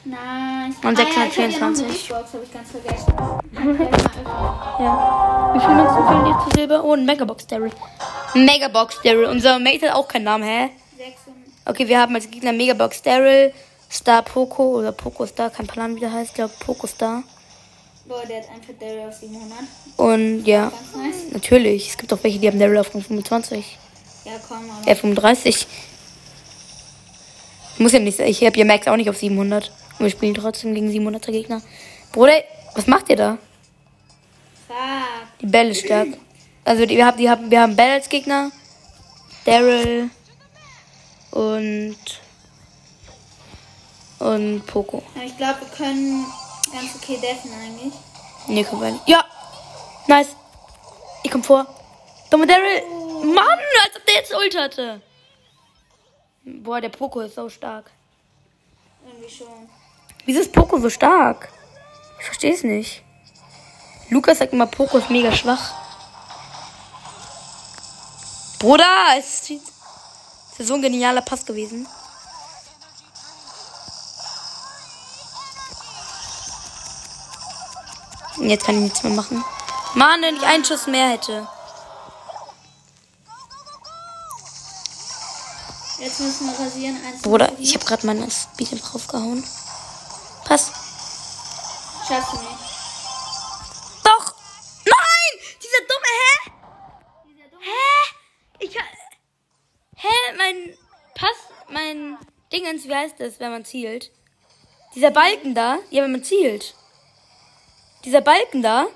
Nice. 0.04 0.76
Und 0.82 0.98
Ah, 0.98 1.02
ja, 1.02 1.08
ich 1.08 1.16
hab 1.16 1.32
hier 1.32 1.48
noch 1.48 1.76
624. 1.76 1.84
eine 1.84 1.92
Big 1.92 2.08
Box, 2.08 2.32
habe 2.32 2.44
ich 2.44 2.52
ganz 2.52 2.70
vergessen. 2.70 3.12
Kann 3.54 3.70
ich 3.70 3.76
gleich 3.76 3.90
mal 3.90 3.98
öffnen. 3.98 4.24
Ja. 4.80 5.50
Wie 5.54 5.60
viel 5.60 5.74
Münzen 5.74 6.08
fehlen 6.08 6.24
dir 6.24 6.38
zu 6.44 6.56
Silber? 6.56 6.84
Oh, 6.84 6.94
ein 6.94 7.04
Megabox 7.04 7.46
Daryl. 7.46 7.70
Megabox 8.34 9.00
Daryl. 9.04 9.24
Unser 9.26 9.58
Mate 9.58 9.88
hat 9.88 9.94
auch 9.96 10.08
keinen 10.08 10.24
Namen, 10.24 10.44
hä? 10.44 10.70
Okay, 11.66 11.86
wir 11.86 12.00
haben 12.00 12.14
als 12.14 12.30
Gegner 12.30 12.52
Megabox 12.52 13.02
Daryl, 13.02 13.52
Star 13.90 14.22
Poco 14.22 14.78
oder 14.78 14.92
Poco 14.92 15.26
Star, 15.26 15.50
kein 15.50 15.66
Plan 15.66 15.94
wie 15.94 16.00
der 16.00 16.12
heißt, 16.12 16.34
glaube 16.34 16.52
Poco 16.60 16.86
Star. 16.86 17.22
Boah, 18.06 18.24
der 18.26 18.38
hat 18.38 18.48
einfach 18.50 18.72
Daryl 18.80 19.06
auf 19.08 19.14
700. 19.14 19.58
Und 19.98 20.44
ja, 20.46 20.72
nice. 20.96 21.30
natürlich. 21.32 21.90
Es 21.90 21.98
gibt 21.98 22.12
auch 22.12 22.18
welche, 22.22 22.38
die 22.38 22.48
haben 22.48 22.58
Daryl 22.58 22.78
auf 22.78 22.88
25. 22.88 23.78
Ja, 24.24 24.32
komm, 24.48 24.58
aber. 24.80 24.88
Äh, 24.90 24.94
35. 24.96 25.66
Muss 27.78 27.92
ja 27.92 27.98
nicht 27.98 28.16
sein. 28.16 28.26
Ich 28.28 28.44
habe 28.44 28.58
ja 28.58 28.64
Max 28.64 28.88
auch 28.88 28.96
nicht 28.96 29.10
auf 29.10 29.16
700. 29.16 29.70
Und 30.00 30.06
wir 30.06 30.10
spielen 30.10 30.32
trotzdem 30.32 30.74
gegen 30.74 30.88
700er 30.88 31.30
Gegner. 31.30 31.60
Bruder, 32.10 32.42
was 32.74 32.86
macht 32.86 33.10
ihr 33.10 33.16
da? 33.16 33.38
Fuck. 34.66 35.40
Die 35.40 35.58
ist 35.58 35.84
stark. 35.84 36.08
Also 36.64 36.86
die, 36.86 36.96
wir, 36.96 37.04
haben, 37.04 37.18
die 37.18 37.28
haben, 37.28 37.50
wir 37.50 37.60
haben 37.60 37.76
Bell 37.76 37.90
als 37.90 38.08
Gegner. 38.08 38.50
Daryl. 39.44 40.08
Und. 41.32 41.98
Und 44.20 44.66
Poco. 44.66 45.02
Ich 45.22 45.36
glaube, 45.36 45.60
wir 45.60 45.68
können 45.68 46.24
ganz 46.72 46.94
okay 46.94 47.18
deffen 47.20 47.50
eigentlich. 47.52 47.92
Nee, 48.48 48.64
können 48.64 48.80
wir 48.80 48.92
nicht. 48.92 49.06
Ja! 49.06 49.22
Nice. 50.06 50.34
Ich 51.22 51.30
komm 51.30 51.44
vor. 51.44 51.66
Dumme 52.30 52.46
Daryl. 52.46 52.82
Mann, 53.34 53.58
als 53.84 53.96
ob 53.96 54.06
der 54.06 54.14
jetzt 54.14 54.34
Ult 54.34 54.56
hatte. 54.58 55.02
Boah, 56.44 56.80
der 56.80 56.88
Poco 56.88 57.20
ist 57.20 57.34
so 57.34 57.50
stark. 57.50 57.90
Irgendwie 59.06 59.28
schon. 59.28 59.68
Wieso 60.26 60.40
ist 60.40 60.52
Poco 60.52 60.78
so 60.78 60.90
stark? 60.90 61.48
Ich 62.18 62.26
verstehe 62.26 62.54
es 62.54 62.62
nicht. 62.62 63.02
Lukas 64.10 64.38
sagt 64.38 64.52
immer, 64.52 64.66
Poco 64.66 64.98
ist 64.98 65.10
mega 65.10 65.32
schwach. 65.32 65.72
Bruder, 68.58 68.84
es 69.18 69.48
ist, 69.48 69.62
so 70.58 70.74
ein 70.74 70.82
genialer 70.82 71.22
Pass 71.22 71.46
gewesen. 71.46 71.86
Jetzt 78.38 78.64
kann 78.66 78.74
ich 78.76 78.82
nichts 78.82 79.02
mehr 79.02 79.12
machen. 79.12 79.44
Mann, 79.94 80.22
wenn 80.22 80.36
ich 80.36 80.42
einen 80.42 80.64
Schuss 80.64 80.86
mehr 80.86 81.08
hätte. 81.08 81.46
Jetzt 85.98 86.20
müssen 86.20 86.46
wir 86.46 86.58
rasieren. 86.58 86.98
Bruder, 87.22 87.52
ich 87.58 87.74
habe 87.74 87.84
gerade 87.84 88.06
meine 88.06 88.30
Speed 88.30 88.82
draufgehauen. 88.82 89.44
Pass. 90.50 90.66
Schaffst 92.08 92.32
du 92.32 92.38
nicht. 92.38 92.58
Doch! 94.02 94.34
Nein! 94.84 95.32
Dieser 95.62 95.82
dumme, 95.90 96.10
hä? 96.18 96.50
Hä? 97.60 98.14
Ich 98.58 98.76
ha- 98.76 98.96
Hä? 99.94 100.08
Mein 100.36 100.76
Pass, 101.14 101.36
mein 101.68 102.18
Dingens, 102.52 102.88
wie 102.88 102.94
heißt 102.96 103.20
das, 103.20 103.38
wenn 103.38 103.52
man 103.52 103.64
zielt? 103.64 104.10
Dieser 104.96 105.12
Balken 105.12 105.54
da, 105.54 105.78
ja, 105.90 106.02
wenn 106.02 106.10
man 106.10 106.24
zielt. 106.24 106.74
Dieser 108.04 108.20
Balken 108.20 108.60
da, 108.60 108.88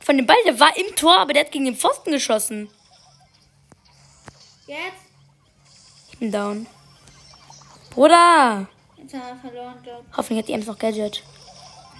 von 0.00 0.16
dem 0.16 0.24
Ball, 0.24 0.42
der 0.46 0.58
war 0.58 0.74
im 0.78 0.96
Tor, 0.96 1.18
aber 1.18 1.34
der 1.34 1.44
hat 1.44 1.52
gegen 1.52 1.66
den 1.66 1.76
Pfosten 1.76 2.12
geschossen. 2.12 2.70
Jetzt? 4.66 5.04
Ich 6.12 6.18
bin 6.18 6.32
down. 6.32 6.66
Bruder! 7.90 8.68
Haben 9.12 9.40
verloren, 9.40 9.74
glaub. 9.82 10.04
Hoffentlich 10.16 10.38
hat 10.40 10.48
die 10.48 10.52
Ems 10.52 10.66
noch 10.66 10.78
Gadget. 10.78 11.22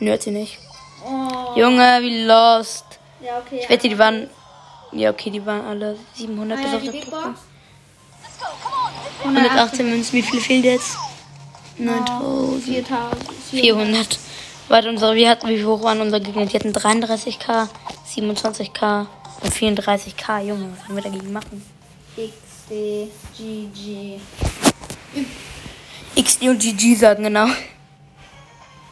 Nö, 0.01 0.13
hat 0.13 0.23
sie 0.23 0.31
nicht. 0.31 0.59
Oh. 1.05 1.59
Junge, 1.59 2.01
wie 2.03 2.25
lost. 2.25 2.85
Ja, 3.21 3.39
okay. 3.39 3.61
Ich 3.63 3.69
wette, 3.69 3.89
die 3.89 3.99
waren. 3.99 4.29
Ja, 4.93 5.11
okay, 5.11 5.31
die 5.31 5.45
waren 5.45 5.65
alle 5.65 5.97
700 6.15 6.59
Ah, 6.59 6.63
bis 6.63 6.71
ja, 6.71 6.77
auf 6.77 6.83
die 6.83 6.87
der 6.91 6.93
Big 6.93 7.11
Truppe. 7.11 7.29
Box. 7.29 7.41
118 9.25 9.91
Münzen, 9.91 10.13
wie 10.15 10.23
viele 10.23 10.43
fehlen 10.43 10.63
dir 10.63 10.73
jetzt? 10.73 10.97
Oh, 11.79 11.83
9000. 11.83 12.65
4000. 12.65 13.33
400. 13.51 14.19
Warte, 14.69 14.89
unsere, 14.89 15.15
wir 15.15 15.31
hatten, 15.31 15.49
wie 15.49 15.65
hoch 15.65 15.83
waren 15.83 16.01
unsere 16.01 16.21
Gegner? 16.21 16.47
Die 16.47 16.55
hatten 16.57 16.73
33k, 16.73 17.69
27k 18.15 19.07
und 19.43 19.53
34k. 19.53 20.41
Junge, 20.43 20.73
was 20.73 20.87
sollen 20.87 20.97
wir 20.97 21.03
dagegen 21.03 21.33
machen? 21.33 21.65
XD, 22.17 23.11
GG. 23.37 24.21
XD 26.19 26.43
und 26.49 26.59
GG 26.61 26.95
sagen, 26.97 27.23
genau. 27.25 27.47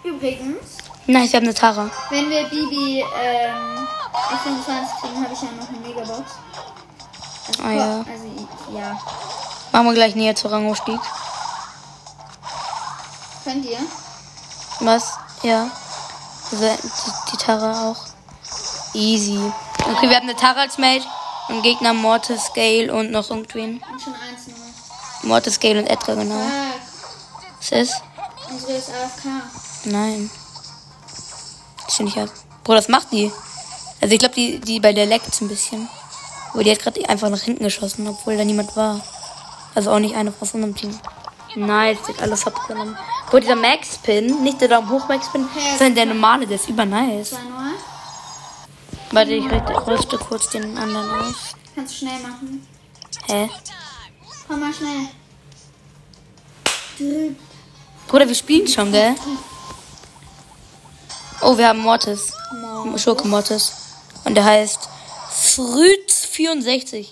Übrigens, 0.03 0.79
Nice, 1.07 1.33
wir 1.33 1.39
haben 1.39 1.47
eine 1.47 1.55
Tara. 1.55 1.91
wenn 2.11 2.31
wir 2.31 2.45
Bibi 2.45 3.05
ähm, 3.23 3.87
auf 4.13 4.41
25 4.43 5.01
kriegen, 5.01 5.23
habe 5.23 5.33
ich 5.35 5.43
ja 5.43 5.49
noch 5.59 5.69
eine 5.69 5.79
Megabox. 5.79 6.31
Also, 7.49 7.63
Ah, 7.63 7.71
ja. 7.73 7.85
Also, 7.99 8.77
ja. 8.79 8.99
Machen 9.73 9.87
wir 9.87 9.95
gleich 9.95 10.15
näher 10.15 10.35
zu 10.35 10.49
Rangaufstieg. 10.49 11.01
Könnt 13.45 13.65
ihr? 13.67 13.79
Was? 14.81 15.13
Ja. 15.43 15.69
Also, 16.53 16.65
die, 16.83 17.33
die 17.33 17.37
Tara 17.37 17.91
auch. 17.91 17.97
Easy. 18.95 19.39
Okay, 19.93 20.09
wir 20.09 20.17
haben 20.17 20.29
eine 20.29 20.37
Tara 20.37 20.61
als 20.61 20.79
Mate. 20.79 21.05
Und 21.49 21.63
Gegner 21.63 21.93
Mortis, 21.93 22.51
Gale 22.55 22.91
und 22.95 23.11
noch 23.11 23.29
irgendwen. 23.29 23.83
Und 23.93 24.01
schon 24.01 24.15
1-0. 24.15 25.27
Mortis, 25.27 25.61
Gale 25.61 25.81
und 25.81 25.87
Edgar, 25.89 26.17
genau. 26.17 26.35
Fuck. 26.37 26.81
Was 27.71 27.73
ist? 27.73 28.03
Unsere 28.51 28.73
ist 28.73 28.91
AFK. 28.91 29.25
Nein. 29.85 30.31
Das 31.87 31.97
finde 31.97 32.13
ich 32.13 32.21
ab. 32.21 32.29
Bro, 32.63 32.75
das 32.75 32.89
macht 32.89 33.11
die. 33.13 33.31
Also 34.01 34.13
ich 34.15 34.19
glaube, 34.19 34.35
die, 34.35 34.59
die 34.61 34.81
bei 34.81 34.93
der 34.93 35.07
leckt's 35.07 35.41
ein 35.41 35.49
bisschen. 35.49 35.89
Aber 36.53 36.63
die 36.63 36.71
hat 36.71 36.79
gerade 36.81 37.09
einfach 37.09 37.31
nach 37.31 37.41
hinten 37.41 37.65
geschossen, 37.65 38.07
obwohl 38.07 38.37
da 38.37 38.45
niemand 38.45 38.77
war. 38.77 39.01
Also 39.75 39.91
auch 39.91 39.99
nicht 39.99 40.15
einer 40.15 40.33
aus 40.41 40.53
unserem 40.55 40.75
Team. 40.75 40.99
Nice, 41.57 41.99
hat 42.09 42.21
alles 42.23 42.47
abgenommen. 42.47 42.97
Bro, 43.31 43.41
dieser 43.41 43.57
Max-Pin, 43.57 44.43
nicht 44.43 44.61
der 44.61 44.69
Daumen 44.69 44.89
hoch 44.91 45.09
Max-Pin, 45.09 45.49
sondern 45.79 45.95
der 45.95 46.07
normale, 46.07 46.47
der 46.47 46.57
ist 46.57 46.69
über 46.69 46.85
nice. 46.85 47.33
2-0. 47.33 47.37
Warte, 49.13 49.33
ich 49.33 49.45
rüste- 49.45 49.87
rüste 49.87 50.19
kurz 50.19 50.51
den 50.51 50.77
anderen 50.77 51.11
aus. 51.11 51.35
Kannst 51.75 51.95
du 51.95 51.99
schnell 51.99 52.21
machen. 52.21 52.67
Hä? 53.27 53.49
Komm 54.49 54.61
mal 54.61 54.73
schnell. 54.75 55.09
Bruder, 58.09 58.29
wir 58.29 58.35
spielen 58.35 58.69
schon, 58.69 58.93
gell? 58.93 59.15
Oh, 61.41 61.57
wir 61.57 61.69
haben 61.69 61.81
Mortis. 61.81 62.33
Schurke 62.97 63.27
Mortis. 63.27 63.73
Und 64.25 64.35
der 64.35 64.45
heißt 64.45 64.89
Früz64. 65.33 67.09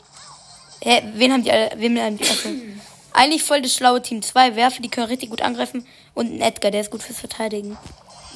Hä, 0.80 1.02
wen 1.14 1.32
haben 1.32 1.44
die 1.44 1.52
alle? 1.52 1.70
Wen 1.76 2.00
haben 2.00 2.16
die? 2.18 2.24
Achso. 2.24 2.48
Eigentlich 3.12 3.42
voll 3.42 3.60
das 3.60 3.74
schlaue 3.74 4.00
Team. 4.00 4.22
Zwei 4.22 4.56
Werfer, 4.56 4.80
die 4.80 4.88
können 4.88 5.06
richtig 5.08 5.30
gut 5.30 5.42
angreifen. 5.42 5.86
Und 6.14 6.32
ein 6.32 6.40
Edgar, 6.40 6.70
der 6.70 6.80
ist 6.80 6.90
gut 6.90 7.02
fürs 7.02 7.18
Verteidigen. 7.18 7.76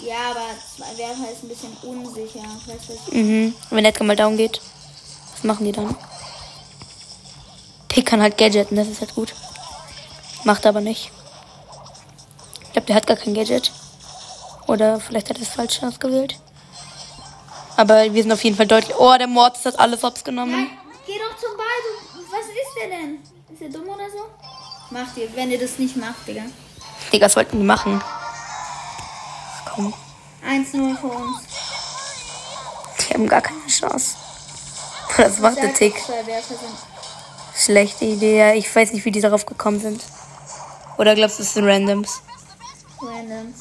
Ja, 0.05 0.31
aber 0.31 0.45
zwei 0.77 0.99
Werfer 0.99 1.33
ist 1.33 1.43
ein 1.43 1.49
bisschen 1.49 1.73
unsicher. 1.83 2.45
Weißt 2.67 3.09
du, 3.11 3.17
Mhm. 3.17 3.55
Und 3.71 3.77
wenn 3.77 3.85
Edgar 3.85 4.07
mal 4.07 4.17
down 4.17 4.37
geht, 4.37 4.61
was 5.35 5.45
machen 5.45 5.65
die 5.65 5.73
dann? 5.73 5.97
Pick 7.89 8.05
kann 8.07 8.21
halt 8.21 8.37
gadgeten, 8.37 8.77
das 8.77 8.89
ist 8.89 9.01
halt 9.01 9.15
gut. 9.15 9.35
Macht 10.45 10.67
aber 10.67 10.83
nicht. 10.83 11.11
Ich 12.77 12.79
glaube, 12.79 12.89
der 12.89 12.97
hat 12.97 13.07
gar 13.07 13.17
kein 13.17 13.33
Gadget. 13.33 13.73
Oder 14.67 15.01
vielleicht 15.01 15.31
hat 15.31 15.39
er 15.39 15.45
es 15.45 15.49
falsch 15.49 15.83
ausgewählt. 15.83 16.39
Aber 17.75 18.13
wir 18.13 18.23
sind 18.23 18.31
auf 18.31 18.45
jeden 18.45 18.55
Fall 18.55 18.67
deutlich. 18.67 18.95
Oh, 18.99 19.17
der 19.17 19.29
Mortis 19.29 19.65
hat 19.65 19.79
alles 19.79 20.03
hops 20.03 20.23
genommen. 20.23 20.53
Nein, 20.53 20.79
geh 21.07 21.15
doch 21.15 21.35
zum 21.39 21.57
Ball. 21.57 21.67
Du, 22.13 22.21
was 22.31 22.45
ist 22.45 22.77
der 22.79 22.91
denn? 22.91 23.19
Ist 23.51 23.63
der 23.63 23.71
dumm 23.71 23.89
oder 23.89 24.11
so? 24.11 24.27
Macht 24.91 25.17
ihr, 25.17 25.35
wenn 25.35 25.51
ihr 25.51 25.59
das 25.59 25.79
nicht 25.79 25.97
macht, 25.97 26.29
Digga. 26.29 26.43
Digga, 27.11 27.25
was 27.25 27.37
wollten 27.37 27.57
die 27.57 27.65
machen? 27.65 28.03
Komm, 29.75 29.95
1-0 30.47 31.01
für 31.01 31.07
uns. 31.07 31.45
die 33.01 33.15
haben 33.15 33.27
gar 33.27 33.41
keine 33.41 33.67
Chance. 33.69 34.17
Das 35.17 35.39
macht 35.39 35.57
der 35.57 35.73
Tick. 35.73 35.95
Schlechte 37.57 38.05
Idee. 38.05 38.53
Ich 38.53 38.77
weiß 38.77 38.93
nicht, 38.93 39.07
wie 39.07 39.13
die 39.13 39.23
darauf 39.23 39.47
gekommen 39.47 39.81
sind. 39.81 40.03
Oder 40.99 41.15
glaubst 41.15 41.39
du, 41.39 41.43
es 41.43 41.55
sind 41.55 41.65
Randoms? 41.65 42.21
Randoms. 43.01 43.57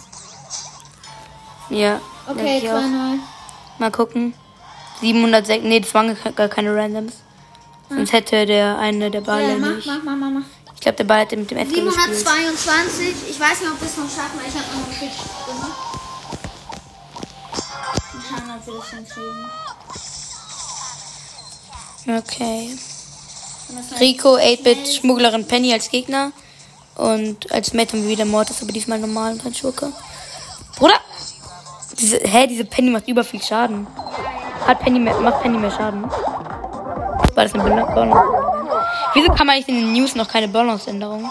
Ja. 1.70 2.00
Okay, 2.28 2.60
ich 2.60 2.70
auch. 2.70 2.76
2-0. 2.80 3.20
Mal 3.80 3.92
gucken. 3.92 4.34
706. 5.02 5.64
Nee, 5.64 5.80
das 5.82 5.94
waren 5.94 6.16
gar- 6.24 6.32
gar 6.34 6.48
keine 6.48 6.76
Randoms. 6.76 7.14
Sonst 7.90 8.14
hätte 8.14 8.46
der 8.46 8.78
eine 8.80 9.12
der 9.12 9.22
Ball 9.22 9.44
Ja, 9.50 9.58
mach, 9.58 9.70
nicht. 9.76 9.86
mach, 9.88 10.00
mach, 10.04 10.16
mach, 10.16 10.30
mach. 10.32 10.46
Ich 10.74 10.82
glaube, 10.82 10.96
der 10.98 11.04
Ball 11.04 11.20
hätte 11.22 11.38
mit 11.38 11.50
dem 11.52 11.58
Edgar 11.58 11.84
gespielt. 11.86 12.16
722. 12.18 13.16
Ich 13.30 13.40
weiß 13.40 13.62
nicht, 13.62 13.72
ob 13.72 13.80
wir 13.82 13.88
es 13.88 13.98
noch 13.98 14.10
schaffen, 14.10 14.40
weil 14.40 14.48
ich 14.48 14.56
habe 14.56 14.66
noch 14.76 14.86
einen 14.86 14.98
Kick 15.00 15.12
gemacht. 15.46 15.78
Mal 18.14 18.22
schauen, 18.30 18.52
ob 18.60 18.66
wir 18.68 18.74
das 18.80 18.90
hinkriegen. 18.90 19.50
Okay. 22.08 22.78
Rico, 24.00 24.36
8-Bit, 24.38 24.88
Schmugglerin 25.00 25.48
Penny 25.48 25.74
als 25.74 25.90
Gegner. 25.90 26.32
Und 26.96 27.52
als 27.52 27.74
Mate 27.74 27.94
haben 27.94 28.04
wir 28.04 28.10
wieder 28.10 28.26
Mortis, 28.26 28.62
aber 28.62 28.72
diesmal 28.72 29.00
normal 29.00 29.34
und 29.34 29.44
kein 29.44 29.54
Schurke. 29.54 29.92
Bruder! 30.78 30.96
Diese, 32.00 32.18
hä, 32.18 32.48
diese 32.48 32.66
Penny 32.66 32.90
macht 32.90 33.08
über 33.08 33.24
viel 33.24 33.42
Schaden. 33.42 33.88
Hat 34.66 34.80
Penny 34.80 35.00
mehr, 35.00 35.18
macht 35.20 35.42
Penny 35.42 35.58
mehr 35.58 35.72
Schaden? 35.72 36.04
War 36.10 37.44
das 37.44 37.54
eine 37.54 37.64
Bal- 37.64 37.86
Balance? 37.94 38.22
Wieso 39.14 39.32
kann 39.34 39.48
man 39.48 39.56
nicht 39.58 39.70
in 39.70 39.76
den 39.76 39.94
News 39.94 40.16
noch 40.16 40.28
keine 40.28 40.48
Balance-Änderung? 40.48 41.30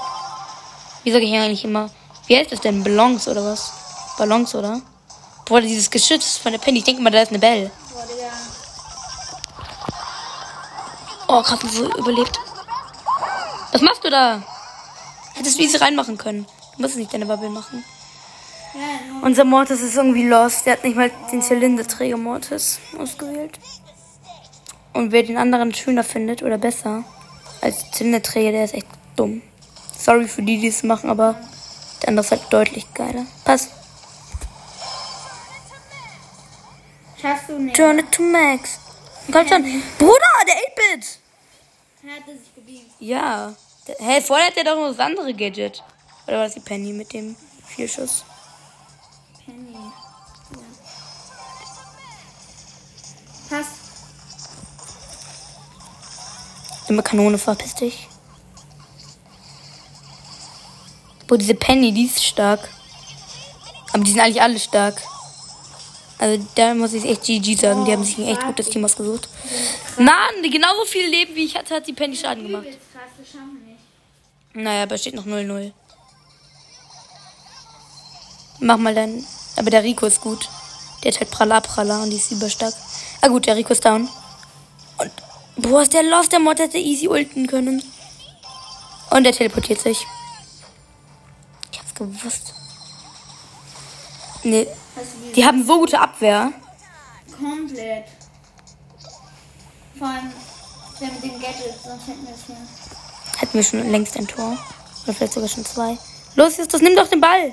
Wie 1.02 1.12
sage 1.12 1.24
ich 1.24 1.34
eigentlich 1.34 1.64
immer? 1.64 1.90
Wie 2.26 2.36
heißt 2.36 2.52
das 2.52 2.60
denn? 2.60 2.82
Balance 2.82 3.30
oder 3.30 3.44
was? 3.44 3.72
Balance, 4.16 4.56
oder? 4.58 4.80
Bruder, 5.44 5.62
dieses 5.62 5.90
Geschütz 5.90 6.38
von 6.38 6.52
der 6.52 6.58
Penny. 6.58 6.78
Ich 6.78 6.84
denke 6.84 7.02
mal, 7.02 7.10
da 7.10 7.20
ist 7.20 7.28
eine 7.28 7.38
Belle. 7.38 7.70
Boah. 11.26 11.38
Oh, 11.38 11.42
krass, 11.42 11.58
so 11.70 11.84
überlebt. 11.98 12.38
Was 13.72 13.80
machst 13.82 14.04
du 14.04 14.10
da? 14.10 14.42
Hättest 15.34 15.58
du 15.58 15.62
easy 15.62 15.76
reinmachen 15.76 16.18
können. 16.18 16.46
Du 16.76 16.82
musst 16.82 16.96
nicht 16.96 17.12
deine 17.12 17.26
Bubble 17.26 17.50
machen. 17.50 17.84
Unser 19.22 19.44
Mortis 19.44 19.80
ist 19.80 19.96
irgendwie 19.96 20.26
lost. 20.28 20.66
Der 20.66 20.74
hat 20.74 20.84
nicht 20.84 20.96
mal 20.96 21.10
den 21.30 21.42
Zylinderträger 21.42 22.16
Mortis 22.16 22.80
ausgewählt. 22.98 23.58
Und 24.92 25.12
wer 25.12 25.22
den 25.22 25.36
anderen 25.36 25.74
schöner 25.74 26.04
findet 26.04 26.42
oder 26.42 26.58
besser 26.58 27.04
als 27.60 27.90
Zylinderträger, 27.92 28.52
der 28.52 28.64
ist 28.64 28.74
echt 28.74 28.86
dumm. 29.16 29.42
Sorry 29.96 30.28
für 30.28 30.42
die, 30.42 30.60
die 30.60 30.68
es 30.68 30.82
machen, 30.82 31.10
aber 31.10 31.36
der 32.02 32.10
andere 32.10 32.24
ist 32.24 32.30
halt 32.30 32.42
deutlich 32.50 32.92
geiler. 32.94 33.26
Pass. 33.44 33.70
schaffst 37.24 37.48
du 37.48 37.58
nicht. 37.58 37.76
Turn 37.76 37.98
it 37.98 38.12
to 38.12 38.22
Max. 38.22 38.78
Komm 39.32 39.48
schon. 39.48 39.62
Bruder, 39.98 40.34
der 40.46 40.54
8-Bit. 40.54 41.18
Er 42.02 42.16
hatte 42.16 42.38
sich 42.38 42.54
gebiegt. 42.54 42.90
Ja. 42.98 43.54
Hä, 43.86 44.20
vorher 44.22 44.46
hat 44.46 44.56
er 44.56 44.64
doch 44.64 44.76
noch 44.76 44.88
das 44.88 44.98
andere 44.98 45.34
Gadget. 45.34 45.82
Oder 46.26 46.38
war 46.38 46.44
das 46.44 46.54
die 46.54 46.60
Penny 46.60 46.92
mit 46.92 47.12
dem 47.12 47.36
Vierschuss? 47.66 48.24
Penny. 49.44 49.74
Ja. 49.74 49.92
Pass. 53.50 53.66
Immer 56.88 57.02
Kanone, 57.02 57.38
verpiss 57.38 57.74
dich. 57.74 58.08
Boah, 61.26 61.38
diese 61.38 61.54
Penny, 61.54 61.92
die 61.92 62.06
ist 62.06 62.24
stark. 62.24 62.68
Aber 63.92 64.02
die 64.02 64.10
sind 64.10 64.20
eigentlich 64.20 64.42
alle 64.42 64.58
stark. 64.58 65.00
Also 66.18 66.46
da 66.54 66.74
muss 66.74 66.94
ich 66.94 67.04
echt 67.04 67.24
GG 67.24 67.54
sagen. 67.56 67.84
Die 67.84 67.92
haben 67.92 68.04
sich 68.04 68.18
ein 68.18 68.28
echt 68.28 68.44
gutes 68.44 68.68
Team 68.68 68.84
ausgesucht. 68.84 69.28
Mann, 69.98 70.42
genauso 70.50 70.84
viel 70.86 71.06
Leben 71.06 71.34
wie 71.34 71.44
ich 71.44 71.56
hatte, 71.56 71.74
hat 71.74 71.86
die 71.86 71.92
Penny 71.92 72.16
Schaden 72.16 72.44
gemacht. 72.44 72.66
Krass, 72.66 73.10
das 73.18 73.28
schaffen 73.28 73.58
wir 73.60 73.72
nicht. 73.72 73.80
Naja, 74.54 74.84
aber 74.84 74.96
steht 74.98 75.14
noch 75.14 75.26
0-0. 75.26 75.72
Mach 78.60 78.76
mal 78.76 78.94
dann. 78.94 79.26
Aber 79.56 79.70
der 79.70 79.82
Rico 79.82 80.06
ist 80.06 80.20
gut. 80.20 80.48
Der 81.02 81.12
hat 81.12 81.20
halt 81.20 81.30
Praller 81.30 81.60
Praller 81.60 82.02
und 82.02 82.10
die 82.10 82.16
ist 82.16 82.30
überstark. 82.30 82.74
Ah 83.20 83.28
gut, 83.28 83.46
der 83.46 83.56
Rico 83.56 83.72
ist 83.72 83.84
down. 83.84 84.08
Und 84.98 85.12
boah, 85.56 85.82
ist 85.82 85.92
der 85.92 86.04
Lost, 86.04 86.32
der 86.32 86.40
Mod 86.40 86.58
hätte 86.58 86.78
easy 86.78 87.08
ulten 87.08 87.46
können. 87.46 87.82
Und 89.10 89.24
der 89.24 89.32
teleportiert 89.32 89.80
sich. 89.80 90.06
Ich 91.72 91.78
hab's 91.78 91.94
gewusst. 91.94 92.54
Nee, 94.44 94.66
die 95.34 95.44
haben 95.44 95.66
so 95.66 95.78
gute 95.78 95.98
Abwehr. 95.98 96.52
komplett. 97.38 98.06
Vor 99.98 100.08
allem, 100.08 100.32
der 101.00 101.08
mit 101.08 101.22
dem 101.22 101.40
Gadget, 101.40 101.74
sonst 101.82 102.06
hätten 102.06 102.26
wir 102.26 102.34
es 102.34 102.46
hier. 102.46 102.56
Hätten 103.38 103.54
wir 103.54 103.62
schon 103.62 103.90
längst 103.90 104.16
ein 104.16 104.26
Tor. 104.28 104.56
Oder 105.04 105.14
vielleicht 105.14 105.32
sogar 105.34 105.48
schon 105.48 105.64
zwei. 105.64 105.98
Los, 106.36 106.56
Justus, 106.56 106.80
nimm 106.80 106.96
doch 106.96 107.08
den 107.08 107.20
Ball. 107.20 107.52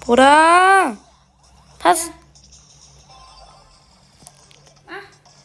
Bruder. 0.00 0.96
Pass. 1.78 2.10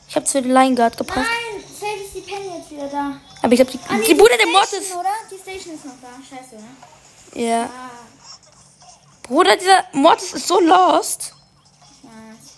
Ich 0.07 0.15
habe 0.15 0.25
zu 0.25 0.41
den 0.41 0.51
Line 0.51 0.75
Guard 0.75 0.95
gepasst. 0.97 1.17
nein! 1.27 1.63
Safe 1.79 2.03
ist 2.05 2.13
die 2.15 2.21
Penny 2.21 2.57
jetzt 2.59 2.69
wieder 2.71 2.87
da. 2.87 3.13
Aber 3.41 3.51
ich 3.53 3.57
glaube, 3.59 3.71
die, 3.71 3.79
Ah, 3.89 3.95
nee, 3.97 4.05
die 4.05 4.13
Bruder 4.13 4.37
der 4.37 4.45
Station, 4.47 4.53
Mortis. 4.53 4.95
oder? 4.95 5.09
Die 5.31 5.37
Station 5.51 5.75
ist 5.75 5.85
noch 5.85 5.93
da. 6.01 6.07
Scheiße, 6.29 6.55
oder? 6.55 7.41
Ja. 7.41 7.63
Ah, 7.63 7.89
Bruder, 9.23 9.57
dieser 9.57 9.83
Mortis 9.93 10.33
ist 10.33 10.47
so 10.47 10.59
lost. 10.59 11.33
ich 12.03 12.07
weiß. 12.07 12.53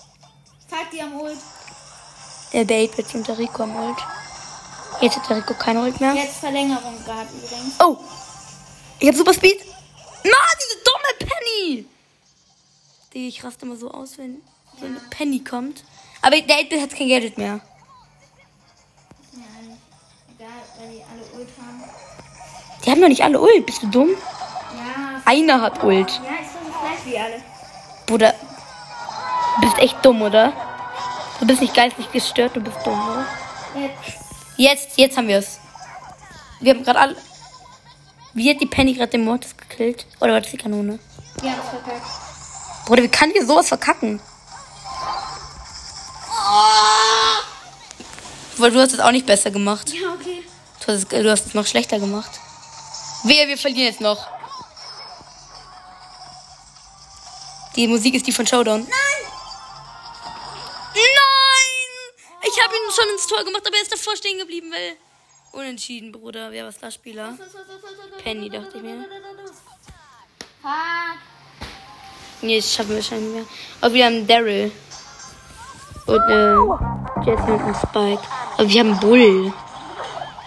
Fuck, 0.82 0.92
die 0.92 1.02
am 1.02 1.14
Ult. 1.22 1.38
Der 2.52 2.66
Bait 2.66 2.98
wird 2.98 3.14
und 3.16 3.28
der 3.28 3.38
Rico 3.38 3.64
am 3.64 3.76
Ult. 3.76 3.98
Jetzt 5.02 5.18
hat 5.18 5.30
der 5.30 5.38
Rico 5.38 5.54
keine 5.54 5.82
Ult 5.82 6.00
mehr. 6.00 6.14
Jetzt 6.14 6.38
Verlängerung 6.38 7.04
gerade 7.04 7.28
übrigens. 7.30 7.76
Oh. 7.84 7.98
Ich 9.00 9.08
hab 9.08 9.16
Super 9.16 9.34
Speed. 9.34 9.60
Na, 10.24 10.32
diese 10.60 10.84
dumme 10.84 11.30
Penny. 11.32 11.86
Die, 13.14 13.28
ich 13.28 13.44
raste 13.44 13.66
immer 13.66 13.76
so 13.76 13.92
aus, 13.92 14.18
wenn 14.18 14.42
so 14.80 14.86
eine 14.86 15.00
Penny 15.10 15.44
kommt. 15.44 15.84
Aber 16.22 16.40
der 16.40 16.58
8 16.58 16.82
hat 16.82 16.96
kein 16.96 17.10
Gadget 17.10 17.38
mehr. 17.38 17.60
Eigentlich 19.34 19.78
egal, 20.38 20.50
weil 20.80 20.90
die 20.92 21.04
alle 21.04 21.40
Ult 21.40 21.50
haben. 21.58 21.84
Die 22.84 22.92
haben 22.92 23.02
doch 23.02 23.08
nicht 23.10 23.24
alle 23.24 23.40
Ult. 23.40 23.66
Bist 23.66 23.84
du 23.84 23.88
dumm? 23.88 24.10
Ja, 24.10 25.22
Einer 25.26 25.62
hat 25.62 25.84
Ult. 25.84 26.10
ja, 26.10 26.16
ist 26.16 26.54
doch 26.56 26.72
das 26.72 26.82
gleich 26.82 27.06
wie 27.06 27.20
alle. 27.20 27.42
Bruder, 28.06 28.34
du 29.56 29.62
bist 29.62 29.78
echt 29.80 30.04
dumm, 30.06 30.22
oder? 30.22 30.54
Du 31.40 31.46
bist 31.48 31.62
nicht 31.62 31.74
geistig 31.76 32.12
gestört, 32.12 32.56
du 32.56 32.62
bist 32.62 32.78
dumm, 32.86 33.00
oder? 33.10 33.26
Jetzt. 33.76 34.25
Jetzt, 34.58 34.98
jetzt 34.98 35.18
haben 35.18 35.28
wir 35.28 35.40
es. 35.40 35.60
Wir 36.62 36.74
haben 36.74 36.84
gerade 36.84 37.00
alle. 37.00 37.16
Wie 38.34 38.50
hat 38.50 38.62
die 38.62 38.66
Penny 38.66 38.94
gerade 38.94 39.12
den 39.12 39.24
Mortis 39.26 39.56
gekillt? 39.56 40.06
Oder 40.20 40.34
war 40.34 40.42
das 40.42 40.52
die 40.52 40.58
Kanone? 40.58 41.00
Die 41.42 41.50
haben 41.50 41.60
es 41.62 41.70
verkackt. 41.70 42.06
Bruder, 42.86 43.04
wie 43.04 43.08
kann 43.10 43.32
hier 43.32 43.46
sowas 43.46 43.68
verkacken? 43.68 44.22
Weil 48.58 48.72
du 48.72 48.80
hast 48.80 48.94
es 48.94 49.00
auch 49.00 49.12
nicht 49.12 49.26
besser 49.26 49.52
gemacht. 49.52 49.92
Ja, 49.94 50.14
okay. 50.14 50.44
Du 50.80 50.88
hast, 50.88 51.04
es, 51.04 51.08
du 51.08 51.32
hast 51.32 51.48
es 51.48 51.54
noch 51.54 51.66
schlechter 51.66 52.00
gemacht. 52.00 52.32
Wehe, 53.24 53.48
wir 53.48 53.58
verlieren 53.58 53.88
jetzt 53.88 54.02
noch. 54.02 54.28
Die 57.76 57.88
Musik 57.88 58.14
ist 58.16 58.28
die 58.28 58.32
von 58.32 58.48
Showdown. 58.48 58.82
Nein! 58.82 59.05
Ins 63.16 63.28
Tor 63.28 63.44
gemacht, 63.44 63.64
aber 63.66 63.76
er 63.76 63.82
ist 63.82 63.92
davor 63.92 64.16
stehen 64.16 64.38
geblieben, 64.38 64.72
weil. 64.72 64.98
Unentschieden, 65.52 66.12
Bruder. 66.12 66.52
Wer 66.52 66.66
war 66.66 66.72
Starspieler? 66.74 67.38
Penny, 68.22 68.50
dachte 68.50 68.76
ich 68.76 68.84
mir. 68.84 69.06
Nee, 72.42 72.58
das 72.58 72.74
schaffen 72.74 72.90
wir 72.90 72.98
wahrscheinlich 72.98 73.34
nicht 73.34 73.36
mehr. 73.36 73.46
Aber 73.80 73.94
wir 73.94 74.06
haben 74.06 74.28
Daryl. 74.28 74.72
Und 76.08 76.30
äh, 76.30 77.26
Jesse 77.26 77.54
und 77.54 77.62
einen 77.62 77.76
Spike. 77.76 78.22
Aber 78.58 78.70
wir 78.70 78.80
haben 78.82 79.00
Bull. 79.00 79.54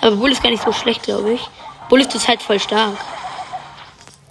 Aber 0.02 0.16
Bull 0.16 0.30
ist 0.30 0.42
gar 0.42 0.50
nicht 0.50 0.62
so 0.62 0.72
schlecht, 0.72 1.04
glaube 1.04 1.32
ich. 1.32 1.40
Bull 1.88 2.02
ist 2.02 2.12
zurzeit 2.12 2.42
voll 2.42 2.60
stark. 2.60 2.98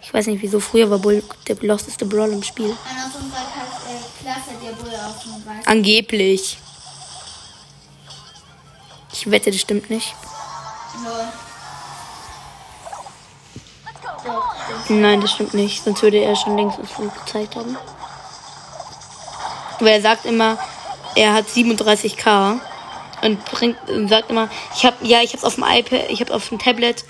Ich 0.03 0.13
weiß 0.13 0.27
nicht 0.27 0.43
wieso. 0.43 0.59
Früher 0.59 0.91
war 0.91 0.99
Bull 0.99 1.23
der 1.47 1.55
losteste 1.63 2.05
Brawl 2.05 2.31
im 2.33 2.43
Spiel. 2.43 2.77
Einer 5.65 5.81
Ich 9.19 9.31
wette, 9.31 9.49
das 9.49 9.59
stimmt 9.59 9.89
nicht. 9.89 10.13
Nein, 14.89 15.21
das 15.21 15.31
stimmt 15.31 15.55
nicht. 15.55 15.83
Sonst 15.83 16.03
würde 16.03 16.17
er 16.17 16.35
schon 16.35 16.55
längst 16.55 16.77
uns 16.77 16.91
gezeigt 17.25 17.55
haben. 17.55 17.75
Weil 19.79 19.87
er 19.87 20.01
sagt 20.01 20.25
immer, 20.25 20.59
er 21.15 21.33
hat 21.33 21.47
37k 21.47 22.59
und 23.23 23.43
bringt 23.45 23.89
und 23.89 24.07
sagt 24.07 24.29
immer, 24.29 24.49
ich 24.75 24.85
hab 24.85 25.03
ja, 25.03 25.23
ich 25.23 25.33
hab's 25.33 25.43
auf 25.43 25.55
dem 25.55 25.63
iPad, 25.63 26.11
ich 26.11 26.21
hab's 26.21 26.31
auf 26.31 26.49
dem 26.49 26.59
Tablet. 26.59 27.03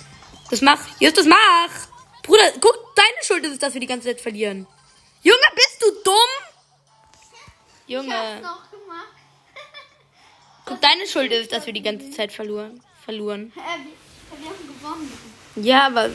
Das 0.50 0.62
mach, 0.62 0.80
Justus, 1.00 1.26
mach! 1.26 1.38
Bruder, 2.24 2.54
guck, 2.62 2.78
deine 2.96 3.24
Schuld 3.24 3.44
ist 3.44 3.52
es, 3.52 3.60
dass 3.60 3.74
wir 3.74 3.82
die 3.82 3.88
ganze 3.88 4.08
Zeit 4.08 4.22
verlieren. 4.22 4.66
Junge, 5.24 5.40
bist 5.56 5.82
du 5.82 5.92
dumm? 6.06 6.14
Junge. 7.86 8.42
Guck, 10.68 10.82
deine 10.82 11.08
Schuld 11.08 11.32
ist 11.32 11.52
dass 11.52 11.66
wir 11.66 11.74
die 11.74 11.82
ganze 11.82 12.12
Zeit 12.12 12.32
verloren. 12.32 12.80
verloren. 13.06 13.52
Wir, 13.56 13.64
wir 14.40 14.50
haben 14.50 14.68
gewonnen. 14.80 15.14
Ja, 15.56 15.88
aber 15.88 16.10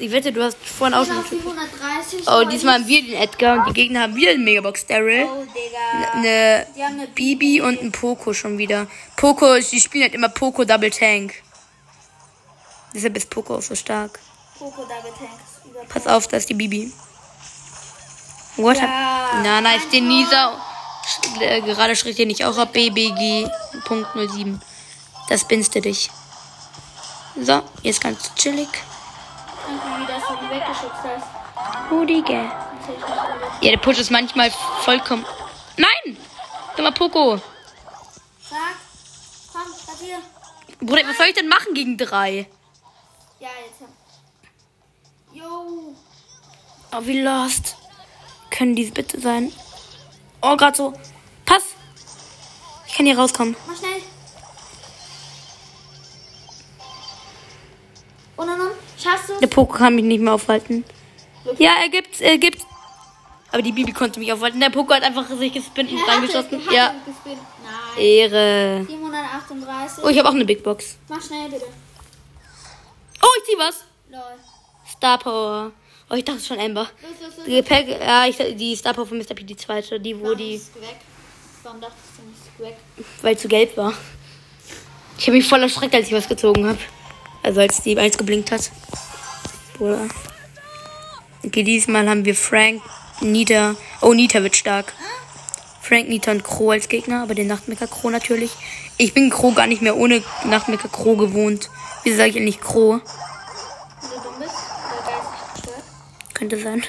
ich 0.00 0.10
wette, 0.10 0.32
du 0.32 0.42
hast 0.42 0.56
vorhin 0.58 0.94
auch 0.94 1.06
Wir 1.06 1.14
schon. 1.14 1.24
sind 1.24 1.46
auf 1.46 1.54
730. 1.54 2.28
Oh, 2.28 2.44
diesmal 2.48 2.74
haben 2.74 2.86
wir 2.86 3.02
den 3.02 3.14
Edgar 3.14 3.58
und 3.58 3.68
die 3.68 3.80
Gegner 3.80 4.02
haben 4.02 4.14
wieder 4.16 4.32
den 4.32 4.44
Megabox 4.44 4.86
Daryl. 4.86 5.24
Oh, 5.24 5.44
Digga. 5.44 6.12
eine 6.14 6.66
eine 6.84 7.06
Bibi 7.08 7.60
und 7.60 7.80
ein 7.82 7.92
Poco 7.92 8.32
schon 8.32 8.58
wieder. 8.58 8.86
Poco, 9.16 9.58
die 9.58 9.80
spielen 9.80 10.04
halt 10.04 10.14
immer 10.14 10.28
Poco 10.28 10.64
Double 10.64 10.90
Tank. 10.90 11.34
Deshalb 12.94 13.16
ist 13.16 13.28
Poco 13.28 13.56
auch 13.56 13.62
so 13.62 13.74
stark. 13.74 14.18
Poco 14.58 14.82
Double. 14.82 15.12
Über 15.70 15.84
Pass 15.88 16.06
auf, 16.06 16.26
da 16.28 16.36
ist 16.38 16.48
die 16.48 16.54
Bibi. 16.54 16.92
What? 18.56 18.76
Ja, 18.78 19.40
na, 19.42 19.60
na, 19.60 19.74
ist 19.76 19.92
den 19.92 20.08
Nisa. 20.08 20.60
Äh, 21.40 21.60
Gerade 21.62 21.96
schritt 21.96 22.18
dir 22.18 22.26
nicht 22.26 22.44
auch 22.44 22.56
ab 22.58 22.72
BBG 22.72 23.48
Punkt 23.84 24.08
07. 24.14 24.60
Das 25.28 25.46
binst 25.46 25.74
du 25.74 25.80
dich. 25.80 26.10
So, 27.40 27.62
jetzt 27.82 28.00
ganz 28.00 28.34
chillig. 28.34 28.68
Danke, 29.66 29.84
wie 30.00 30.06
du 30.06 30.46
die 30.46 30.54
weggeschubst 30.54 31.04
hast. 31.04 31.38
Nicht 32.88 33.04
alles. 33.04 33.52
Ja, 33.60 33.70
der 33.70 33.78
Push 33.78 33.98
ist 33.98 34.10
manchmal 34.10 34.50
vollkommen. 34.82 35.24
Nein! 35.76 36.16
Poco. 36.94 37.36
Sag. 37.36 38.58
Komm, 39.52 39.72
was 39.86 40.00
hier? 40.00 40.18
Bruder, 40.80 41.06
was 41.08 41.16
soll 41.16 41.26
ich 41.26 41.34
denn 41.34 41.48
machen 41.48 41.74
gegen 41.74 41.96
drei? 41.96 42.48
Ja, 43.40 43.48
jetzt. 43.64 43.90
Yo. 45.32 45.94
Oh, 46.92 47.00
wie 47.02 47.20
lost. 47.20 47.76
Können 48.50 48.74
diese 48.74 48.92
bitte 48.92 49.20
sein? 49.20 49.52
Oh, 50.40 50.56
gerade 50.56 50.76
so. 50.76 50.92
Pass. 51.44 51.74
Ich 52.86 52.94
kann 52.94 53.06
hier 53.06 53.18
rauskommen. 53.18 53.56
Mach 53.66 53.76
schnell. 53.76 54.02
Und 58.36 58.46
dann? 58.46 58.60
Schaffst 58.96 59.30
du? 59.30 59.38
Der 59.40 59.46
Poco 59.48 59.72
kann 59.74 59.94
mich 59.94 60.04
nicht 60.04 60.20
mehr 60.20 60.34
aufhalten. 60.34 60.84
Ja, 61.58 61.72
er 61.82 61.88
gibt's, 61.88 62.20
er 62.20 62.38
gibt's. 62.38 62.64
Aber 63.50 63.62
die 63.62 63.72
Bibi 63.72 63.92
konnte 63.92 64.20
mich 64.20 64.32
aufhalten. 64.32 64.60
Der 64.60 64.70
Poco 64.70 64.92
hat 64.92 65.02
einfach 65.02 65.26
sich 65.28 65.52
gespinnt 65.52 65.90
und 65.90 66.06
reingeschossen. 66.06 66.60
Ja, 66.70 66.94
Nein. 67.24 68.04
Ehre. 68.04 68.84
738. 68.86 70.04
Oh, 70.04 70.08
ich 70.08 70.18
habe 70.18 70.28
auch 70.28 70.34
eine 70.34 70.44
Big 70.44 70.62
Box. 70.62 70.98
Mach 71.08 71.22
schnell 71.22 71.48
bitte. 71.48 71.66
Oh, 73.22 73.26
ich 73.38 73.44
zieh 73.44 73.58
was. 73.58 73.84
Lol. 74.10 74.20
Star 74.88 75.18
Power. 75.18 75.72
Oh, 76.10 76.14
ich 76.14 76.24
dachte 76.24 76.40
schon 76.40 76.58
Amber. 76.58 76.88
Los, 77.02 77.10
los, 77.20 77.36
los. 77.36 77.46
Die 77.46 77.52
Gepäck, 77.52 77.88
ja, 78.00 78.26
ich, 78.26 78.36
die 78.56 78.74
Star 78.76 78.94
Power 78.94 79.06
von 79.06 79.18
Mr. 79.18 79.34
P, 79.34 79.44
die 79.44 79.56
zweite. 79.56 80.00
Die, 80.00 80.18
wo 80.18 80.24
Warum 80.24 80.38
die? 80.38 80.60
Warum 81.62 81.80
dachtest 81.80 82.02
du 82.16 82.22
nicht 82.28 82.40
Squack? 82.56 83.04
weil 83.22 83.36
zu 83.36 83.48
gelb 83.48 83.76
war. 83.76 83.92
Ich 85.18 85.26
habe 85.26 85.36
mich 85.36 85.46
voll 85.46 85.62
erschreckt, 85.62 85.94
als 85.94 86.06
ich 86.06 86.14
was 86.14 86.28
gezogen 86.28 86.66
habe. 86.66 86.78
Also 87.42 87.60
als 87.60 87.82
die 87.82 87.98
eins 87.98 88.16
geblinkt 88.16 88.50
hat. 88.52 88.70
Bruder. 89.76 90.08
Okay, 91.44 91.62
diesmal 91.62 92.08
haben 92.08 92.24
wir 92.24 92.34
Frank, 92.34 92.82
Nita. 93.20 93.76
Oh, 94.00 94.14
Nita 94.14 94.42
wird 94.42 94.56
stark. 94.56 94.92
Frank, 95.82 96.08
Nita 96.08 96.30
und 96.30 96.44
Crow 96.44 96.70
als 96.70 96.88
Gegner, 96.88 97.22
aber 97.22 97.34
den 97.34 97.46
Nachtmecker 97.46 97.86
Crow 97.86 98.10
natürlich. 98.10 98.50
Ich 98.96 99.14
bin 99.14 99.30
Crow 99.30 99.54
gar 99.54 99.66
nicht 99.66 99.82
mehr 99.82 99.96
ohne 99.96 100.22
Nachtmecker 100.44 100.88
Crow 100.88 101.16
gewohnt. 101.16 101.70
Wieso 102.04 102.16
sage 102.16 102.30
ich 102.30 102.36
eigentlich 102.36 102.60
Crow? 102.60 103.00
Könnte 106.38 106.58
sein. 106.62 106.82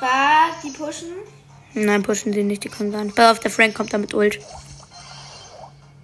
Fuck, 0.00 0.62
die 0.64 0.70
pushen. 0.70 1.12
Nein, 1.74 2.02
pushen 2.02 2.32
sie 2.32 2.42
nicht, 2.42 2.64
die 2.64 2.68
kommen 2.68 2.90
gar 2.90 3.04
nicht. 3.04 3.14
Pass 3.14 3.32
auf, 3.32 3.40
der 3.40 3.50
Frank 3.50 3.74
kommt 3.76 3.92
da 3.92 3.98
mit 3.98 4.12
Ult. 4.12 4.40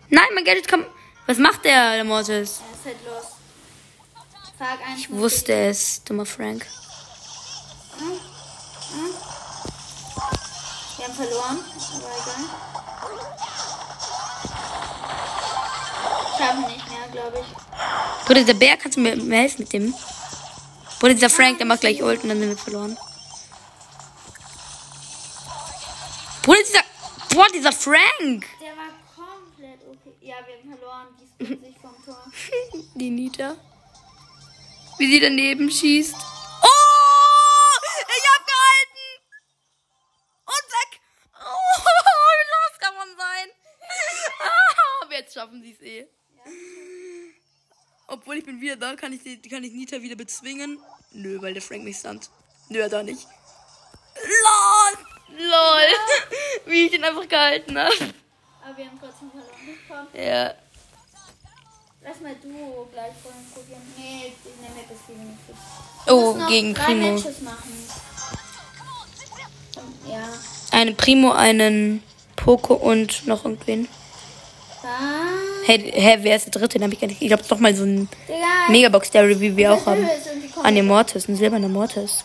Nein, 0.09 0.29
mein 0.35 0.45
Gadget 0.45 0.69
kommt. 0.69 0.87
Was 1.27 1.39
macht 1.39 1.65
der, 1.65 1.95
der 1.95 2.05
Mortis? 2.05 2.29
Er 2.29 2.45
ist 2.45 2.61
halt 2.85 2.97
los. 3.07 3.25
Fuck, 4.59 4.79
eins. 4.87 5.01
Ich 5.01 5.11
wusste 5.11 5.53
es, 5.53 6.05
dummer 6.05 6.27
Frank. 6.27 6.67
Wir 10.99 11.05
haben 11.07 11.15
verloren. 11.15 11.59
Aber 11.95 12.11
egal. 12.21 12.45
Schaffen 16.39 16.67
nicht 16.67 16.89
mehr, 16.89 17.09
glaube 17.11 17.39
ich. 17.41 18.27
Bruder, 18.27 18.41
dieser 18.41 18.55
Bär, 18.55 18.77
kannst 18.77 18.97
du 18.97 19.01
mir 19.01 19.37
helfen 19.37 19.63
mit 19.63 19.73
dem? 19.73 19.95
Bruder, 21.03 21.15
dieser 21.15 21.31
Frank, 21.31 21.59
der 21.59 21.67
macht 21.67 21.81
gleich 21.81 22.01
Ult 22.01 22.23
und 22.23 22.29
dann 22.29 22.39
sind 22.39 22.51
wir 22.51 22.57
verloren. 22.57 22.97
Bruder, 26.45 26.59
dieser. 26.63 26.85
Boah, 27.35 27.47
dieser 27.53 27.73
Frank! 27.73 28.47
Der 28.61 28.77
war 28.77 28.87
komplett 29.17 29.81
okay. 29.83 30.15
Ja, 30.21 30.37
wir 30.47 30.55
haben 30.59 30.79
verloren. 30.79 31.09
Die 31.19 31.27
springt 31.27 31.65
sich 31.65 31.77
vom 31.83 32.05
Tor. 32.05 32.25
Die 32.95 33.11
Nita. 33.11 33.57
Wie 34.99 35.11
sie 35.11 35.19
daneben 35.19 35.69
schießt. 35.69 36.15
Oh! 36.15 36.69
Ich 37.83 38.29
hab 38.31 38.47
gehalten! 38.47 39.09
Und 40.47 40.67
weg! 40.71 41.01
Oh, 41.35 41.83
wie 42.39 42.49
los 42.55 42.79
kann 42.79 42.95
man 42.95 43.09
sein? 43.17 43.49
Ah, 44.41 45.05
aber 45.05 45.15
jetzt 45.15 45.35
schaffen 45.35 45.63
sie 45.63 45.73
es 45.73 45.81
eh. 45.81 46.07
Obwohl 48.33 48.39
ich 48.39 48.47
bin 48.47 48.63
wieder 48.63 48.77
da, 48.77 48.95
kann 48.97 49.13
ich, 49.13 49.23
die- 49.23 49.47
kann 49.47 49.63
ich 49.63 49.75
Nita 49.75 50.01
wieder 50.01 50.17
bezwingen. 50.17 50.79
Nö, 51.11 51.37
weil 51.43 51.53
der 51.53 51.61
Frank 51.61 51.85
mich 51.85 51.99
stand. 51.99 52.31
Nö, 52.71 52.89
da 52.89 53.03
nicht. 53.03 53.27
LOL! 54.17 55.39
LOL! 55.39 55.87
Wie 56.65 56.87
ich 56.87 56.93
den 56.93 57.05
einfach 57.05 57.29
gehalten 57.29 57.77
habe. 57.77 57.93
Aber 58.65 58.79
wir 58.79 58.87
haben 58.87 58.99
trotzdem 58.99 59.31
verloren. 59.33 60.09
Komm, 60.15 60.19
Ja. 60.19 60.55
lass 62.03 62.21
mal 62.23 62.35
du 62.43 62.89
gleich 62.91 63.13
vorhin 63.23 63.45
probieren. 63.53 63.83
Nee, 63.99 64.33
nehme 64.63 64.83
das 64.89 64.99
viel 65.07 65.17
nicht. 65.17 65.39
Wir 66.07 66.15
Oh, 66.15 66.33
gegen 66.49 66.73
Primo. 66.73 67.23
Ja. 70.09 70.27
Einen 70.71 70.97
Primo, 70.97 71.33
einen 71.33 72.03
Poco 72.37 72.73
und 72.73 73.27
noch 73.27 73.45
irgendwen. 73.45 73.89
Dann. 75.67 75.81
Hey, 75.81 75.93
hä, 75.93 76.19
wer 76.23 76.37
ist 76.37 76.47
der 76.47 76.53
dritte? 76.61 76.79
Den 76.79 76.85
hab 76.85 76.93
ich 76.93 77.01
gar 77.01 77.07
nicht. 77.07 77.23
Ich 77.23 77.29
glaube, 77.29 77.43
doch 77.49 77.59
mal 77.59 77.75
so 77.75 77.85
ein 77.85 78.09
Digga. 78.29 78.71
Megabox 78.71 79.11
Dairy, 79.11 79.41
wie 79.41 79.57
wir 79.57 79.73
auch 79.73 79.87
haben. 79.87 80.03
Ist 80.05 80.57
An 80.63 80.75
dem 80.75 80.87
Mortis, 80.87 81.29
ein 81.29 81.37
silberner 81.37 81.69
Mortis. 81.69 82.25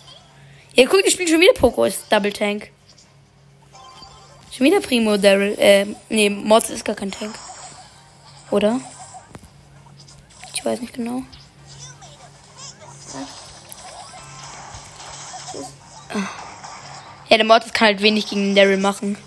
Ja, 0.75 0.85
guck, 0.85 1.01
ich 1.05 1.13
spiele 1.13 1.29
schon 1.29 1.39
wieder 1.39 1.53
Poco, 1.53 1.85
ist 1.85 2.03
Double 2.11 2.31
Tank. 2.31 2.69
Schon 4.55 4.65
wieder 4.65 4.79
Primo 4.79 5.17
Daryl. 5.17 5.55
Äh, 5.59 5.85
nee, 6.09 6.29
Mortis 6.29 6.71
ist 6.71 6.85
gar 6.85 6.95
kein 6.95 7.11
Tank. 7.11 7.33
Oder? 8.51 8.79
Ich 10.53 10.63
weiß 10.65 10.81
nicht 10.81 10.93
genau. 10.93 11.21
Ah. 16.09 16.29
Ja, 17.29 17.37
der 17.37 17.45
Mortis 17.45 17.73
kann 17.73 17.87
halt 17.87 18.01
wenig 18.01 18.27
gegen 18.29 18.49
den 18.49 18.55
Daryl 18.55 18.77
machen. 18.77 19.17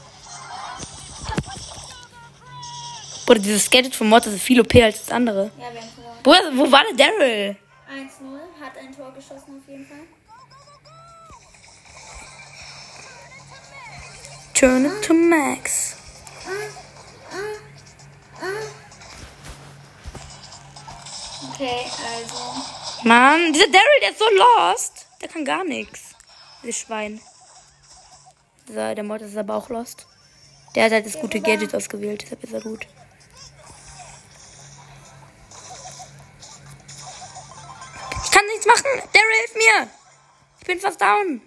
Bruder, 3.30 3.42
dieses 3.42 3.70
Gadget 3.70 3.94
von 3.94 4.08
Mortis 4.08 4.32
ist 4.32 4.42
viel 4.42 4.60
OP 4.60 4.74
als 4.74 5.02
das 5.04 5.12
andere. 5.12 5.52
Ja, 5.56 5.72
wir 5.72 5.80
haben 5.80 5.88
verloren. 5.94 6.18
Bruder, 6.24 6.50
wo 6.56 6.72
war 6.72 6.82
der 6.82 7.06
Daryl? 7.06 7.56
1-0. 7.88 8.60
Hat 8.60 8.76
ein 8.76 8.92
Tor 8.92 9.12
geschossen 9.14 9.62
auf 9.62 9.68
jeden 9.68 9.86
Fall. 9.86 9.98
Turn 14.52 14.84
it 14.84 15.04
to 15.06 15.14
max. 15.14 15.94
Okay, 21.52 21.86
also. 22.16 22.34
Mann, 23.04 23.52
dieser 23.52 23.66
Daryl, 23.66 24.00
der 24.02 24.10
ist 24.10 24.18
so 24.18 24.24
lost. 24.24 25.06
Der 25.20 25.28
kann 25.28 25.44
gar 25.44 25.62
nichts. 25.62 26.16
Dieses 26.64 26.80
Schwein. 26.80 27.20
So, 28.66 28.74
der 28.74 29.04
Mod 29.04 29.20
ist 29.20 29.36
aber 29.36 29.54
auch 29.54 29.68
lost. 29.68 30.08
Der 30.74 30.86
hat 30.86 30.90
halt 30.90 31.06
das 31.06 31.20
gute 31.20 31.40
Gadget 31.40 31.72
ausgewählt, 31.76 32.22
deshalb 32.22 32.42
ist 32.42 32.54
er 32.54 32.60
gut. 32.60 32.88
Machen. 38.70 39.02
Daryl, 39.12 39.36
hilf 39.40 39.54
mir. 39.54 39.88
Ich 40.60 40.66
bin 40.66 40.80
fast 40.80 41.00
down. 41.00 41.40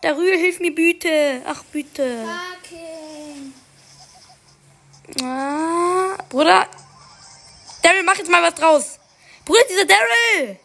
Daryl, 0.00 0.38
hilf 0.38 0.60
mir 0.60 0.74
bitte. 0.74 1.42
Ach, 1.46 1.62
bitte. 1.72 2.26
Okay. 2.58 3.52
Ah, 5.22 6.16
Bruder. 6.28 6.66
Daryl, 7.82 8.02
mach 8.04 8.16
jetzt 8.16 8.30
mal 8.30 8.42
was 8.42 8.54
draus. 8.54 8.98
Bruder, 9.44 9.60
dieser 9.70 9.86
Daryl. 9.86 10.58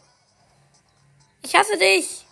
Ich 1.41 1.55
hasse 1.55 1.77
dich. 1.77 2.25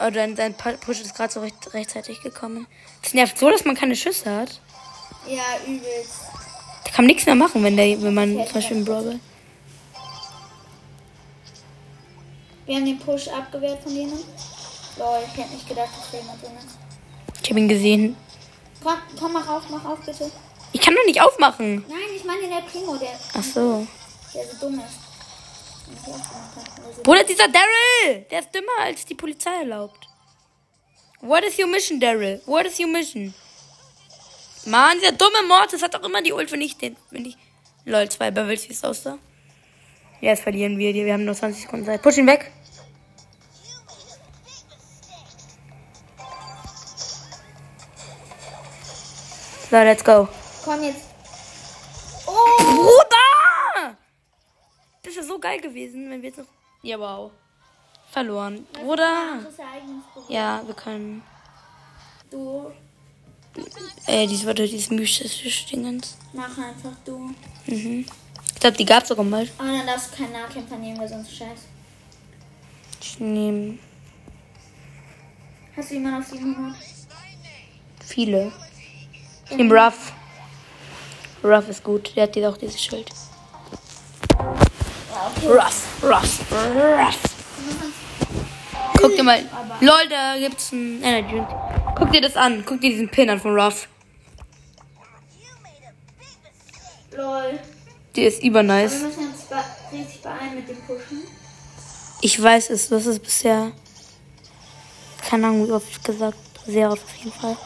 Oh, 0.00 0.10
dein, 0.10 0.34
dein 0.34 0.54
Push 0.54 1.00
ist 1.00 1.14
gerade 1.14 1.32
so 1.32 1.40
recht, 1.40 1.72
rechtzeitig 1.72 2.20
gekommen. 2.20 2.66
Das 3.02 3.14
nervt 3.14 3.38
so, 3.38 3.50
dass 3.50 3.64
man 3.64 3.76
keine 3.76 3.94
Schüsse 3.94 4.34
hat. 4.34 4.60
Ja, 5.26 5.42
übelst. 5.66 6.20
Da 6.84 6.90
kann 6.90 7.04
man 7.04 7.06
nichts 7.06 7.26
mehr 7.26 7.34
machen, 7.34 7.62
wenn, 7.62 7.76
der, 7.76 8.02
wenn 8.02 8.14
man 8.14 8.44
zum 8.44 8.54
Beispiel 8.54 8.76
einen 8.76 8.84
Brawl. 8.84 9.20
Wir 12.66 12.76
haben 12.76 12.86
den 12.86 12.98
Push 12.98 13.28
abgewehrt 13.28 13.82
von 13.82 13.94
denen. 13.94 14.18
Lol, 14.96 15.18
ich 15.26 15.36
hätte 15.38 15.52
nicht 15.54 15.68
gedacht, 15.68 15.90
dass 15.98 16.10
da 16.10 16.18
jemand 16.18 16.42
drin 16.42 16.52
ist. 16.58 16.78
Ich 17.42 17.50
habe 17.50 17.60
ihn 17.60 17.68
gesehen. 17.68 18.16
Komm, 18.82 18.94
komm, 19.18 19.32
mach 19.32 19.48
auf, 19.48 19.68
mach 19.70 19.84
auf, 19.84 19.98
bitte. 20.04 20.30
Ich 20.72 20.80
kann 20.80 20.94
doch 20.94 21.04
nicht 21.06 21.20
aufmachen. 21.20 21.84
Nein, 21.88 21.98
ich 22.16 22.24
meine 22.24 22.48
der 22.48 22.62
Primo, 22.62 22.96
der, 22.96 23.18
Ach 23.34 23.42
so. 23.42 23.86
der 24.34 24.44
so 24.46 24.56
dumm 24.66 24.80
ist. 24.80 25.04
Also, 26.06 27.02
Bruder, 27.02 27.24
dieser 27.24 27.48
Daryl. 27.48 28.24
Der 28.30 28.40
ist 28.40 28.54
dümmer, 28.54 28.80
als 28.80 29.04
die 29.04 29.14
Polizei 29.14 29.54
erlaubt. 29.60 30.08
What 31.20 31.44
is 31.44 31.58
your 31.58 31.66
mission, 31.66 32.00
Daryl? 32.00 32.40
What 32.46 32.66
is 32.66 32.78
your 32.78 32.88
mission? 32.88 33.34
Mann, 34.66 34.98
dieser 34.98 35.12
dumme 35.12 35.42
Mortis 35.46 35.82
hat 35.82 35.94
doch 35.94 36.02
immer 36.02 36.22
die 36.22 36.32
Ult, 36.32 36.50
wenn 36.52 36.60
ich 36.62 36.76
den. 36.78 36.96
Wenn 37.10 37.26
ich. 37.26 37.36
Lol, 37.84 38.08
zwei 38.08 38.30
Bubbles, 38.30 38.68
wie 38.68 38.72
es 38.72 38.82
aussah. 38.82 39.10
Ja, 39.10 39.18
jetzt 40.30 40.42
verlieren 40.42 40.78
wir 40.78 40.92
die. 40.92 41.04
Wir 41.04 41.12
haben 41.14 41.24
nur 41.24 41.34
20 41.34 41.62
Sekunden 41.62 41.86
Zeit. 41.86 42.02
Push 42.02 42.18
ihn 42.18 42.26
weg. 42.26 42.50
So, 49.70 49.76
let's 49.76 50.04
go. 50.04 50.28
komm 50.64 50.82
jetzt. 50.84 51.04
Oh! 52.26 52.58
Bruder! 52.58 53.96
Das 55.02 55.14
wäre 55.16 55.24
so 55.26 55.38
geil 55.38 55.60
gewesen, 55.60 56.10
wenn 56.10 56.22
wir 56.22 56.28
jetzt 56.28 56.38
noch. 56.38 56.46
Ja, 56.82 56.98
wow. 56.98 57.30
Verloren. 58.10 58.66
Bruder! 58.72 59.40
Ja 60.28 60.62
wir 60.64 60.74
können. 60.74 61.22
Du, 62.30 62.70
Äh, 64.06 64.26
dieses 64.26 64.46
Wort 64.46 64.58
dieses 64.58 64.90
mystische 64.90 65.66
Dingens. 65.68 66.16
mach 66.32 66.56
einfach 66.58 66.92
du. 67.04 67.34
Mhm. 67.66 68.06
Ich 68.64 68.66
glaube, 68.66 68.78
die 68.78 68.86
gab's 68.86 69.08
sogar 69.08 69.26
mal. 69.26 69.46
Aber 69.58 69.68
dann 69.68 69.86
darfst 69.86 70.10
du 70.14 70.16
keinen 70.16 70.32
Nahkämpfer 70.32 70.78
nehmen, 70.78 70.98
weil 70.98 71.06
sonst 71.06 71.36
scheiße. 71.36 71.66
Ich 72.98 73.20
nehme 73.20 73.78
Hast 75.76 75.90
du 75.90 75.94
jemanden 75.96 76.22
auf 76.22 76.28
700? 76.30 76.74
viele. 78.06 78.52
Ich 79.50 79.56
nehme 79.58 79.74
Ruff. 79.74 80.14
Ruff 81.44 81.68
ist 81.68 81.84
gut. 81.84 82.16
Der 82.16 82.22
hat 82.22 82.36
jetzt 82.36 82.46
auch 82.46 82.56
dieses 82.56 82.82
Schild. 82.82 83.10
Okay. 84.30 85.46
Ruff, 85.46 86.02
Ruff, 86.02 86.40
Ruff. 86.50 87.18
Guck 88.98 89.14
dir 89.14 89.24
mal. 89.24 89.44
Lol, 89.80 90.08
da 90.08 90.38
gibt's 90.38 90.72
einen 90.72 91.02
Energy. 91.02 91.42
Guck 91.96 92.12
dir 92.12 92.22
das 92.22 92.34
an. 92.34 92.64
Guck 92.64 92.80
dir 92.80 92.88
diesen 92.88 93.10
Pin 93.10 93.28
an 93.28 93.38
von 93.38 93.60
Ruff. 93.60 93.88
Lol. 97.14 97.60
Der 98.16 98.28
ist 98.28 98.42
Wir 98.42 98.50
übernice. 98.50 99.00
müssen 99.00 99.28
uns 99.28 99.42
richtig 99.92 100.22
beeilen 100.22 100.54
mit 100.54 100.68
dem 100.68 100.76
Pushen. 100.82 101.22
Ich 102.20 102.40
weiß 102.40 102.70
es, 102.70 102.88
das 102.88 103.06
ist 103.06 103.20
bisher. 103.22 103.72
Keine 105.28 105.46
Ahnung, 105.48 105.66
wie 105.68 105.72
oft 105.72 105.88
ich 105.90 106.02
gesagt 106.02 106.38
Sehr 106.66 106.90
oft 106.90 107.02
auf 107.02 107.14
jeden 107.16 107.32
Fall. 107.32 107.56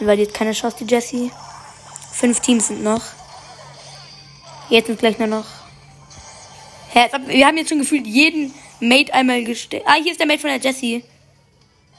Weil 0.00 0.16
die 0.16 0.26
hat 0.26 0.34
keine 0.34 0.52
Chance, 0.52 0.76
die 0.80 0.84
Jessie. 0.92 1.30
Fünf 2.12 2.40
Teams 2.40 2.68
sind 2.68 2.82
noch. 2.82 3.02
Jetzt 4.68 4.86
sind 4.86 4.98
gleich 4.98 5.18
nur 5.18 5.28
noch. 5.28 5.46
Ob- 6.94 7.28
wir 7.28 7.46
haben 7.46 7.56
jetzt 7.56 7.68
schon 7.70 7.78
gefühlt 7.78 8.06
jeden 8.06 8.54
Mate 8.80 9.12
einmal 9.14 9.42
gestellt. 9.44 9.82
Ah, 9.86 9.94
hier 10.02 10.12
ist 10.12 10.20
der 10.20 10.26
Mate 10.26 10.40
von 10.40 10.50
der 10.50 10.58
Jessie. 10.60 11.04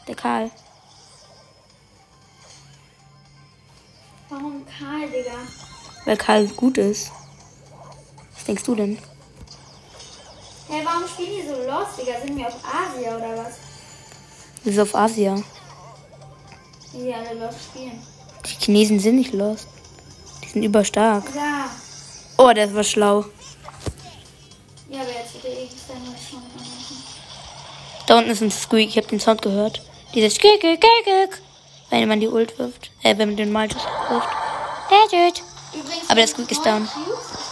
Der 0.08 0.16
Karl. 0.16 0.52
Warum 4.30 4.64
Karl, 4.66 5.08
Digga? 5.10 5.38
Weil 6.06 6.18
Karl 6.18 6.48
gut 6.48 6.78
ist. 6.78 7.12
Was 8.44 8.48
denkst 8.48 8.64
du 8.66 8.76
denn? 8.76 8.98
Hä, 10.68 10.82
warum 10.84 11.08
spielen 11.08 11.30
die 11.32 11.48
so 11.48 11.56
los, 11.66 11.88
Digga? 11.98 12.20
Sind 12.20 12.36
wir 12.36 12.48
auf 12.48 12.56
Asia 12.62 13.16
oder 13.16 13.38
was? 13.38 13.54
Wir 14.64 14.74
sind 14.74 14.82
auf 14.82 14.94
Asia. 14.94 15.36
Die 16.91 17.14
alle 17.14 17.39
los 17.39 17.56
spielen. 17.72 18.06
Die 18.46 18.66
Chinesen 18.66 19.00
sind 19.00 19.16
nicht 19.16 19.34
lost. 19.34 19.70
Die 20.44 20.50
sind 20.50 20.64
überstark. 20.64 21.24
Ja. 21.34 21.70
Oh, 22.38 22.52
das 22.54 22.74
war 22.74 22.84
schlau. 22.84 23.24
Ja, 24.89 25.00
aber 25.00 25.12
jetzt 25.12 25.41
der 25.41 25.52
Egenstein 25.52 26.04
mal 26.06 26.18
schon. 26.30 26.44
Da 28.08 28.18
unten 28.18 28.32
ist 28.32 28.41
ein 28.41 28.52
Squeak, 28.52 28.89
ich 28.89 28.98
habe 28.98 29.08
den 29.08 29.22
Sound 29.22 29.41
gehört. 29.41 29.82
Dieses 30.14 30.36
Squeak, 30.36 30.60
Squeak, 30.60 31.41
wenn 31.91 32.10
man 32.10 32.20
die 32.20 32.28
Ult 32.28 32.60
wirft. 32.60 32.91
Äh, 33.04 33.18
wenn 33.18 33.30
man 33.30 33.38
den 33.38 33.54
Maltus 33.54 33.82
wirft. 34.10 34.28
Übrigens, 35.74 36.10
Aber 36.10 36.16
der 36.16 36.28
Squeak 36.28 36.52
ist 36.52 36.66
down. 36.66 36.86
Cubes. 36.86 37.43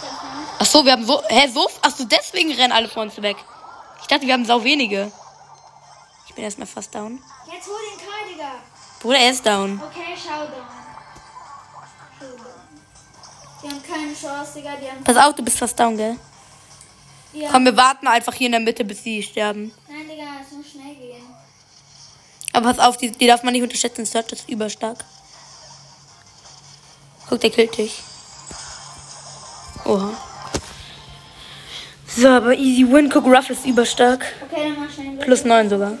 Ach 0.62 0.66
so, 0.66 0.84
wir 0.84 0.92
haben 0.92 1.04
so, 1.04 1.20
hä, 1.28 1.48
so, 1.48 1.68
ach 1.82 1.90
so, 1.90 2.04
deswegen 2.04 2.52
rennen 2.52 2.70
alle 2.70 2.88
vor 2.88 3.02
uns 3.02 3.20
weg. 3.20 3.36
Ich 4.00 4.06
dachte, 4.06 4.24
wir 4.24 4.32
haben 4.32 4.44
sau 4.44 4.62
wenige. 4.62 5.10
Ich 6.28 6.34
bin 6.36 6.44
erstmal 6.44 6.68
fast 6.68 6.94
down. 6.94 7.20
Jetzt 7.52 7.66
hol 7.66 7.74
den 7.90 7.98
Karl, 7.98 8.28
Digga. 8.32 8.52
Bruder, 9.00 9.18
er 9.18 9.30
ist 9.32 9.44
down. 9.44 9.82
Okay, 9.82 10.14
Showdown. 10.16 10.64
Showdown. 12.16 12.46
Die 13.60 13.68
haben 13.70 13.82
keine 13.82 14.14
Chance, 14.14 14.52
Digga. 14.54 14.76
Die 14.76 14.88
haben. 14.88 15.02
Pass 15.02 15.16
auf, 15.16 15.34
du 15.34 15.42
bist 15.42 15.58
fast 15.58 15.80
down, 15.80 15.96
gell? 15.96 16.16
Ja. 17.32 17.50
Komm, 17.50 17.64
wir 17.64 17.76
warten 17.76 18.06
einfach 18.06 18.34
hier 18.34 18.46
in 18.46 18.52
der 18.52 18.60
Mitte, 18.60 18.84
bis 18.84 19.02
sie 19.02 19.20
sterben. 19.20 19.74
Nein, 19.88 20.08
Digga, 20.08 20.28
es 20.46 20.52
muss 20.52 20.70
schnell 20.70 20.94
gehen. 20.94 21.26
Aber 22.52 22.72
pass 22.72 22.78
auf, 22.78 22.96
die, 22.98 23.10
die 23.10 23.26
darf 23.26 23.42
man 23.42 23.52
nicht 23.52 23.64
unterschätzen. 23.64 24.06
Search 24.06 24.30
ist 24.30 24.48
überstark. 24.48 25.04
Guck, 27.28 27.40
der 27.40 27.50
killt 27.50 27.76
dich. 27.76 28.00
So, 32.22 32.28
aber 32.28 32.54
easy 32.54 32.84
win. 32.84 33.10
Guck, 33.10 33.26
Ruff 33.26 33.50
ist 33.50 33.66
überstark. 33.66 34.24
Okay, 34.48 34.68
dann 34.68 34.78
mach 34.78 34.94
schnell. 34.94 35.16
Plus 35.16 35.44
9 35.44 35.68
sogar. 35.68 35.98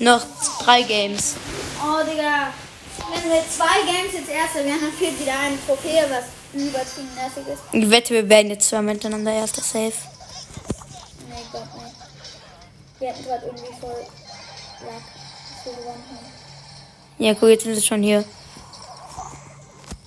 Noch 0.00 0.26
drei 0.64 0.82
Games. 0.82 1.36
Oh, 1.80 2.04
Digga. 2.04 2.52
Wenn 2.98 3.30
wir 3.30 3.44
zwei 3.48 3.86
Games 3.86 4.14
jetzt 4.14 4.30
erster 4.30 4.64
werden, 4.64 4.80
dann 4.80 4.92
fehlt 4.92 5.20
wieder 5.20 5.38
eine 5.38 5.56
Trophäe, 5.64 6.08
was 6.10 6.24
übertrieben 6.60 7.14
nervig 7.14 7.46
ist. 7.46 7.62
Ich 7.70 7.88
wette, 7.88 8.14
wir 8.14 8.28
werden 8.28 8.50
jetzt 8.50 8.68
zweimal 8.68 8.94
hintereinander 8.94 9.32
erster 9.32 9.62
Safe. 9.62 9.92
Nee, 11.28 11.36
Gott, 11.52 11.62
nee. 11.76 12.98
Wir 12.98 13.10
hatten 13.10 13.22
gerade 13.22 13.46
irgendwie 13.46 13.80
voll 13.80 13.90
Luck, 13.90 15.02
dass 15.54 15.66
wir 15.66 15.72
gewonnen 15.72 16.04
haben. 16.10 16.26
Ja, 17.18 17.34
guck, 17.34 17.48
jetzt 17.48 17.62
sind 17.62 17.76
sie 17.76 17.86
schon 17.86 18.02
hier. 18.02 18.24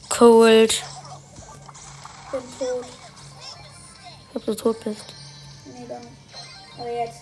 Cold. 0.10 0.74
Ich 0.74 2.32
bin 2.32 2.42
tot. 2.60 2.86
Ob 4.34 4.46
du 4.46 4.56
tot 4.56 4.84
bist. 4.84 5.21
Aber 6.82 6.92
jetzt. 6.92 7.22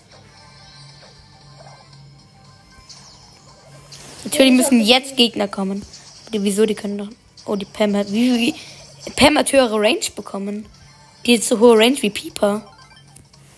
Natürlich 4.24 4.52
müssen 4.52 4.80
jetzt 4.80 5.16
Gegner 5.16 5.48
kommen. 5.48 5.84
Die, 6.32 6.42
wieso? 6.42 6.64
Die 6.64 6.74
können 6.74 6.98
doch. 6.98 7.08
Oh, 7.44 7.56
die 7.56 7.66
Pam 7.66 7.94
hat. 7.94 8.10
Wie, 8.10 8.36
wie, 8.36 8.54
Pam 9.16 9.36
hat 9.36 9.52
höhere 9.52 9.76
Range 9.76 10.00
bekommen. 10.16 10.66
Die 11.26 11.36
hat 11.36 11.44
so 11.44 11.58
hohe 11.58 11.78
Range 11.78 12.00
wie 12.00 12.10
Pieper. 12.10 12.62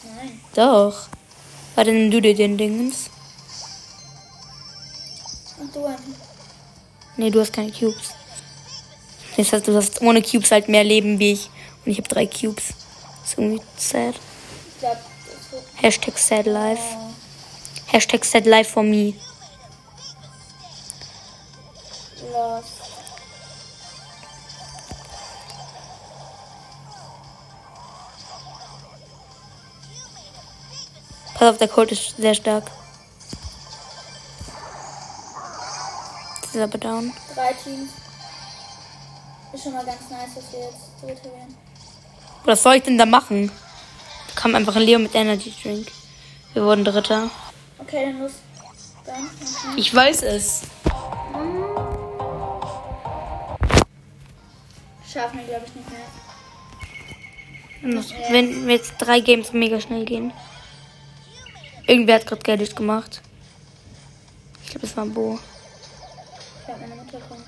Nein. 0.04 0.40
Doch. 0.54 1.08
Warte, 1.74 1.92
nimm 1.92 2.10
du 2.10 2.20
dir 2.20 2.34
den 2.34 2.58
Dingens. 2.58 3.10
Und 5.60 5.74
du, 5.74 5.84
Anni? 5.84 5.98
Nee, 7.16 7.30
du 7.30 7.40
hast 7.40 7.52
keine 7.52 7.70
Cubes. 7.70 8.10
Das 9.36 9.52
heißt, 9.52 9.68
du 9.68 9.76
hast 9.76 10.02
ohne 10.02 10.20
Cubes 10.22 10.50
halt 10.50 10.68
mehr 10.68 10.84
Leben 10.84 11.18
wie 11.18 11.32
ich. 11.32 11.48
Und 11.84 11.92
ich 11.92 11.98
habe 11.98 12.08
drei 12.08 12.26
Cubes. 12.26 12.70
ist 13.24 13.38
irgendwie 13.38 13.62
sad. 13.76 14.14
Ich 14.16 14.80
glaub, 14.80 14.94
das. 14.94 15.11
Hashtag 15.80 16.18
sad 16.18 16.46
life. 16.46 16.82
Hashtag 17.92 18.24
sad 18.24 18.46
life 18.46 18.70
for 18.70 18.82
me. 18.82 19.14
lost. 22.32 22.80
Pass 31.34 31.48
auf, 31.50 31.58
der 31.58 31.68
Colt 31.68 31.92
ist 31.92 32.16
sehr 32.16 32.34
stark. 32.34 32.70
Ist 36.44 36.60
aber 36.60 36.78
down. 36.78 37.12
Drei 37.34 37.52
Teams. 37.54 37.90
Ist 39.52 39.64
schon 39.64 39.72
mal 39.72 39.84
ganz 39.84 40.08
nice, 40.10 40.34
dass 40.34 40.52
wir 40.52 40.60
jetzt 40.60 41.02
Dritte 41.02 41.24
werden. 41.24 41.56
Was 42.44 42.62
soll 42.62 42.74
ich 42.76 42.82
denn 42.82 42.98
da 42.98 43.06
machen? 43.06 43.50
Kam 44.42 44.56
einfach 44.56 44.74
ein 44.74 44.82
Leo 44.82 44.98
mit 44.98 45.14
Energy 45.14 45.54
Drink. 45.62 45.86
Wir 46.52 46.64
wurden 46.64 46.84
Dritter. 46.84 47.30
Okay, 47.78 48.06
dann 48.06 48.18
los. 48.18 48.32
Dann. 49.06 49.30
Ich 49.76 49.94
weiß 49.94 50.22
es. 50.24 50.62
Schaffen 55.12 55.38
wir, 55.38 55.46
glaube 55.46 55.66
ich, 55.66 55.74
nicht 55.76 55.88
mehr. 57.84 58.30
Wenn 58.32 58.66
wir 58.66 58.74
jetzt 58.74 58.94
drei 58.98 59.20
Games 59.20 59.52
mega 59.52 59.80
schnell 59.80 60.04
gehen. 60.04 60.32
Irgendwer 61.86 62.16
hat 62.16 62.26
gerade 62.26 62.42
Geld 62.42 62.74
gemacht. 62.74 63.22
Ich 64.64 64.70
glaube, 64.70 64.86
es 64.88 64.96
war 64.96 65.04
ein 65.04 65.14
Bo. 65.14 65.38
Ich 66.58 66.64
glaube, 66.66 66.80
meine 66.80 66.96
Mutter 66.96 67.20
kommt. 67.28 67.44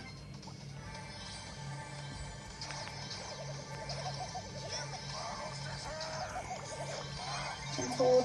Tot. 7.96 8.24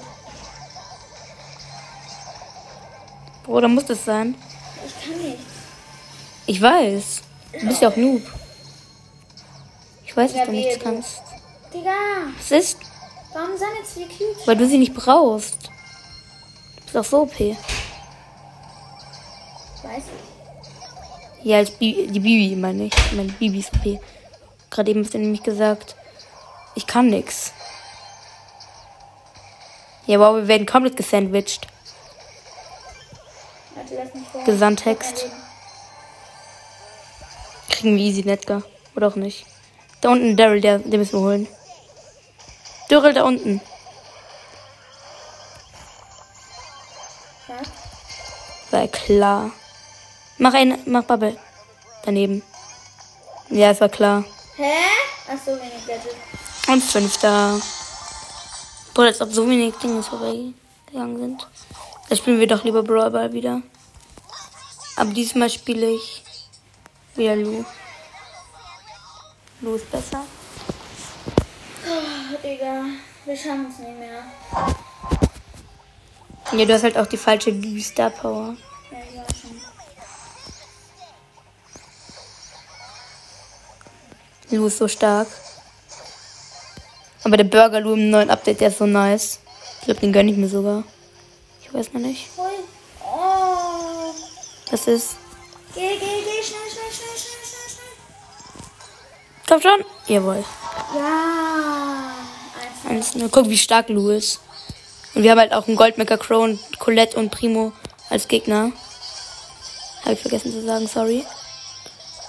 Bruder, 3.44 3.68
muss 3.68 3.84
das 3.86 4.04
sein? 4.04 4.34
Ich 4.86 5.04
kann 5.04 5.20
nicht. 5.22 5.38
Ich 6.46 6.60
weiß. 6.62 7.22
Du 7.60 7.66
bist 7.66 7.82
ja 7.82 7.88
auch 7.88 7.96
Noob. 7.96 8.22
Ich 10.04 10.16
weiß, 10.16 10.32
dass 10.34 10.46
du 10.46 10.52
nichts 10.52 10.78
du. 10.78 10.84
kannst. 10.84 11.22
Digga, 11.72 11.90
Was 12.36 12.50
ist? 12.50 12.78
warum 13.32 13.56
sind 13.56 13.68
jetzt 13.80 13.92
vier 13.94 14.06
Cubes? 14.08 14.46
Weil 14.46 14.56
du 14.56 14.66
sie 14.66 14.78
nicht 14.78 14.94
brauchst. 14.94 15.66
Du 15.66 16.82
bist 16.84 16.96
auch 16.96 17.04
so 17.04 17.22
OP. 17.22 17.38
Weiß 17.40 17.56
ich. 19.82 21.46
Ja, 21.46 21.56
als 21.58 21.70
Bi 21.70 22.06
die 22.10 22.20
Bibi 22.20 22.54
meine 22.56 22.84
ich. 22.86 22.94
Ich 22.94 23.12
meine, 23.12 23.32
Bibi 23.32 23.60
ist 23.60 23.72
OP. 23.72 24.00
Gerade 24.70 24.90
eben 24.90 25.02
hast 25.04 25.14
du 25.14 25.18
nämlich 25.18 25.42
gesagt, 25.42 25.96
ich 26.74 26.86
kann 26.86 27.06
nix. 27.08 27.52
Ja, 30.10 30.18
wow, 30.18 30.34
wir 30.34 30.48
werden 30.48 30.66
komplett 30.66 30.96
gesandwiched. 30.96 31.68
Gesandtext. 34.44 35.26
Kriegen 37.68 37.96
wir 37.96 38.02
easy 38.02 38.22
Netgar. 38.22 38.64
Oder 38.96 39.06
auch 39.06 39.14
nicht. 39.14 39.46
Da 40.00 40.08
unten 40.08 40.36
Daryl, 40.36 40.60
der, 40.60 40.80
den 40.80 40.98
müssen 40.98 41.12
wir 41.12 41.20
holen. 41.20 41.46
Daryl 42.88 43.14
da 43.14 43.22
unten. 43.22 43.60
War 48.72 48.88
klar. 48.88 49.52
Mach 50.38 50.54
ein, 50.54 50.76
mach 50.86 51.04
Bubble. 51.04 51.38
Daneben. 52.04 52.42
Ja, 53.48 53.70
es 53.70 53.80
war 53.80 53.88
klar. 53.88 54.24
Hä? 54.56 54.72
Achso, 55.28 55.52
wenig 55.52 55.86
Gadget. 55.86 56.16
Und 56.66 56.82
fünfter. 56.82 57.60
Boah, 58.94 59.04
als 59.04 59.20
ob 59.20 59.32
so 59.32 59.48
wenig 59.48 59.74
Dinge 59.76 60.02
vorbeigegangen 60.02 61.18
sind. 61.18 61.46
Da 62.08 62.16
spielen 62.16 62.40
wir 62.40 62.46
doch 62.46 62.64
lieber 62.64 62.82
Brawl 62.82 63.10
Ball 63.10 63.32
wieder. 63.32 63.62
Aber 64.96 65.12
diesmal 65.12 65.48
spiele 65.48 65.90
ich 65.90 66.22
wieder 67.14 67.36
Lu. 67.36 67.64
Lu 69.60 69.74
ist 69.76 69.90
besser. 69.90 70.24
Oh, 71.86 72.36
Digga, 72.42 72.84
wir 73.24 73.36
schaffen 73.36 73.68
es 73.70 73.78
nicht 73.78 73.98
mehr. 73.98 74.24
Ja, 76.52 76.64
du 76.64 76.74
hast 76.74 76.82
halt 76.82 76.98
auch 76.98 77.06
die 77.06 77.16
falsche 77.16 77.52
Bibi 77.52 77.80
Star 77.80 78.10
Power. 78.10 78.56
Ja, 78.90 78.98
ich 78.98 79.16
weiß 79.16 79.40
schon. 79.40 79.60
Lu 84.58 84.66
ist 84.66 84.78
so 84.78 84.88
stark. 84.88 85.28
Aber 87.24 87.36
der 87.36 87.44
Burger 87.44 87.80
Lu 87.80 87.94
im 87.94 88.10
neuen 88.10 88.30
Update, 88.30 88.60
der 88.60 88.68
ist 88.68 88.78
so 88.78 88.86
nice. 88.86 89.40
Ich 89.80 89.84
glaube, 89.86 90.00
den 90.00 90.12
gönne 90.12 90.30
ich 90.30 90.36
mir 90.36 90.48
sogar. 90.48 90.84
Ich 91.62 91.72
weiß 91.72 91.92
noch 91.92 92.00
nicht. 92.00 92.28
Das 94.70 94.86
ist. 94.86 95.16
Geh, 95.74 95.80
geh, 95.80 95.98
geh, 95.98 96.42
schnell, 96.42 96.60
schnell, 96.70 96.92
schnell, 96.92 97.16
schnell, 97.16 97.44
schnell, 97.44 97.68
schnell. 97.68 99.48
Komm 99.48 99.60
schon. 99.60 99.84
Jawohl. 100.06 100.44
Ja. 100.96 102.12
Eins. 102.88 103.14
Nur 103.14 103.28
guck, 103.28 103.48
wie 103.48 103.58
stark 103.58 103.88
Lu 103.88 104.10
ist. 104.10 104.40
Und 105.14 105.22
wir 105.22 105.32
haben 105.32 105.40
halt 105.40 105.52
auch 105.52 105.66
einen 105.66 105.76
Goldmaker 105.76 106.18
Crow 106.18 106.44
und 106.44 106.78
Colette 106.78 107.16
und 107.18 107.30
Primo 107.30 107.72
als 108.10 108.28
Gegner. 108.28 108.72
Habe 110.02 110.14
ich 110.14 110.20
vergessen 110.20 110.52
zu 110.52 110.64
sagen, 110.64 110.86
sorry. 110.86 111.24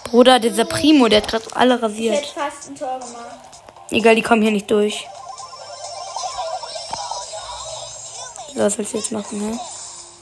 Bruder, 0.06 0.40
dieser 0.40 0.66
Primo, 0.66 1.08
der 1.08 1.22
hat 1.22 1.30
gerade 1.30 1.56
alle 1.56 1.76
Ich 1.76 1.82
rasiert. 1.84 2.16
hätte 2.16 2.34
fast 2.34 2.70
ein 2.70 2.76
Tor 2.76 3.00
gemacht. 3.00 3.51
Egal, 3.92 4.16
die 4.16 4.22
kommen 4.22 4.42
hier 4.42 4.52
nicht 4.52 4.72
durch. 4.72 5.06
Was 8.56 8.78
willst 8.78 8.94
du 8.94 8.98
jetzt 8.98 9.12
machen, 9.12 9.40
ne? 9.40 9.60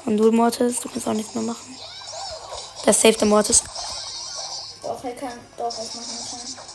Und 0.05 0.17
du, 0.17 0.31
Mortis, 0.31 0.79
du 0.79 0.89
kannst 0.89 1.07
auch 1.07 1.13
nichts 1.13 1.35
mehr 1.35 1.43
machen. 1.43 1.75
Das 2.85 2.99
safe 3.01 3.17
der 3.17 3.27
Mortis. 3.27 3.63
Doch, 4.81 5.03
er 5.03 5.11
kann 5.13 5.39
doch 5.57 5.65
was 5.65 5.95
machen. 5.95 6.55
Kann. 6.55 6.65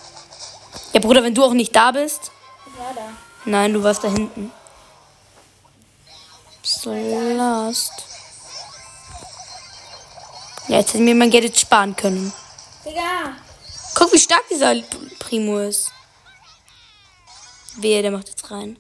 Ja, 0.92 1.00
Bruder, 1.00 1.22
wenn 1.24 1.34
du 1.34 1.44
auch 1.44 1.52
nicht 1.52 1.74
da 1.74 1.90
bist. 1.90 2.30
Ich 2.66 2.78
war 2.78 2.94
da. 2.94 3.08
Nein, 3.44 3.72
du 3.72 3.82
warst 3.82 4.04
da 4.04 4.08
hinten. 4.08 4.52
So 6.62 6.92
lost. 6.92 7.92
Ja, 10.68 10.78
jetzt 10.78 10.94
hätten 10.94 11.06
wir 11.06 11.14
mein 11.14 11.30
Geld 11.30 11.44
jetzt 11.44 11.60
sparen 11.60 11.96
können. 11.96 12.32
Digga. 12.84 13.36
Guck, 13.94 14.12
wie 14.12 14.18
stark 14.18 14.44
dieser 14.48 14.76
Primo 15.18 15.58
ist. 15.58 15.93
Wehe, 17.76 18.02
der 18.02 18.10
macht 18.10 18.28
jetzt 18.28 18.50
rein. 18.50 18.76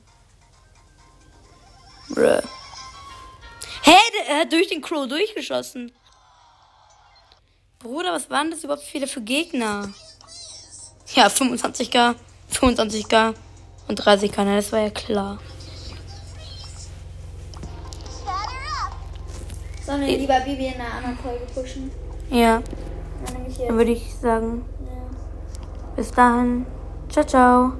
Bruh. 2.08 2.40
Hä, 3.82 3.96
der 4.18 4.34
er 4.34 4.40
hat 4.42 4.52
durch 4.52 4.68
den 4.68 4.80
Crow 4.80 5.06
durchgeschossen. 5.08 5.92
Bruder, 7.78 8.12
was 8.12 8.30
waren 8.30 8.50
das 8.50 8.64
überhaupt 8.64 8.84
viele 8.84 9.06
für 9.06 9.20
Gegner? 9.20 9.92
Ja, 11.14 11.26
25k, 11.26 12.14
25k 12.52 13.34
und 13.88 14.00
30k, 14.00 14.32
na, 14.44 14.56
das 14.56 14.72
war 14.72 14.80
ja 14.80 14.90
klar. 14.90 15.38
Sollen 19.84 20.00
wir 20.00 20.16
lieber 20.16 20.40
Bibi 20.40 20.66
in 20.68 20.80
einer 20.80 20.94
anderen 20.94 21.18
Folge 21.18 21.44
pushen? 21.54 21.90
Ja, 22.30 22.62
dann 23.26 23.44
jetzt. 23.46 23.58
würde 23.68 23.92
ich 23.92 24.14
sagen, 24.14 24.64
Ja. 24.80 25.94
bis 25.96 26.10
dahin. 26.10 26.64
Ciao, 27.10 27.24
ciao. 27.26 27.72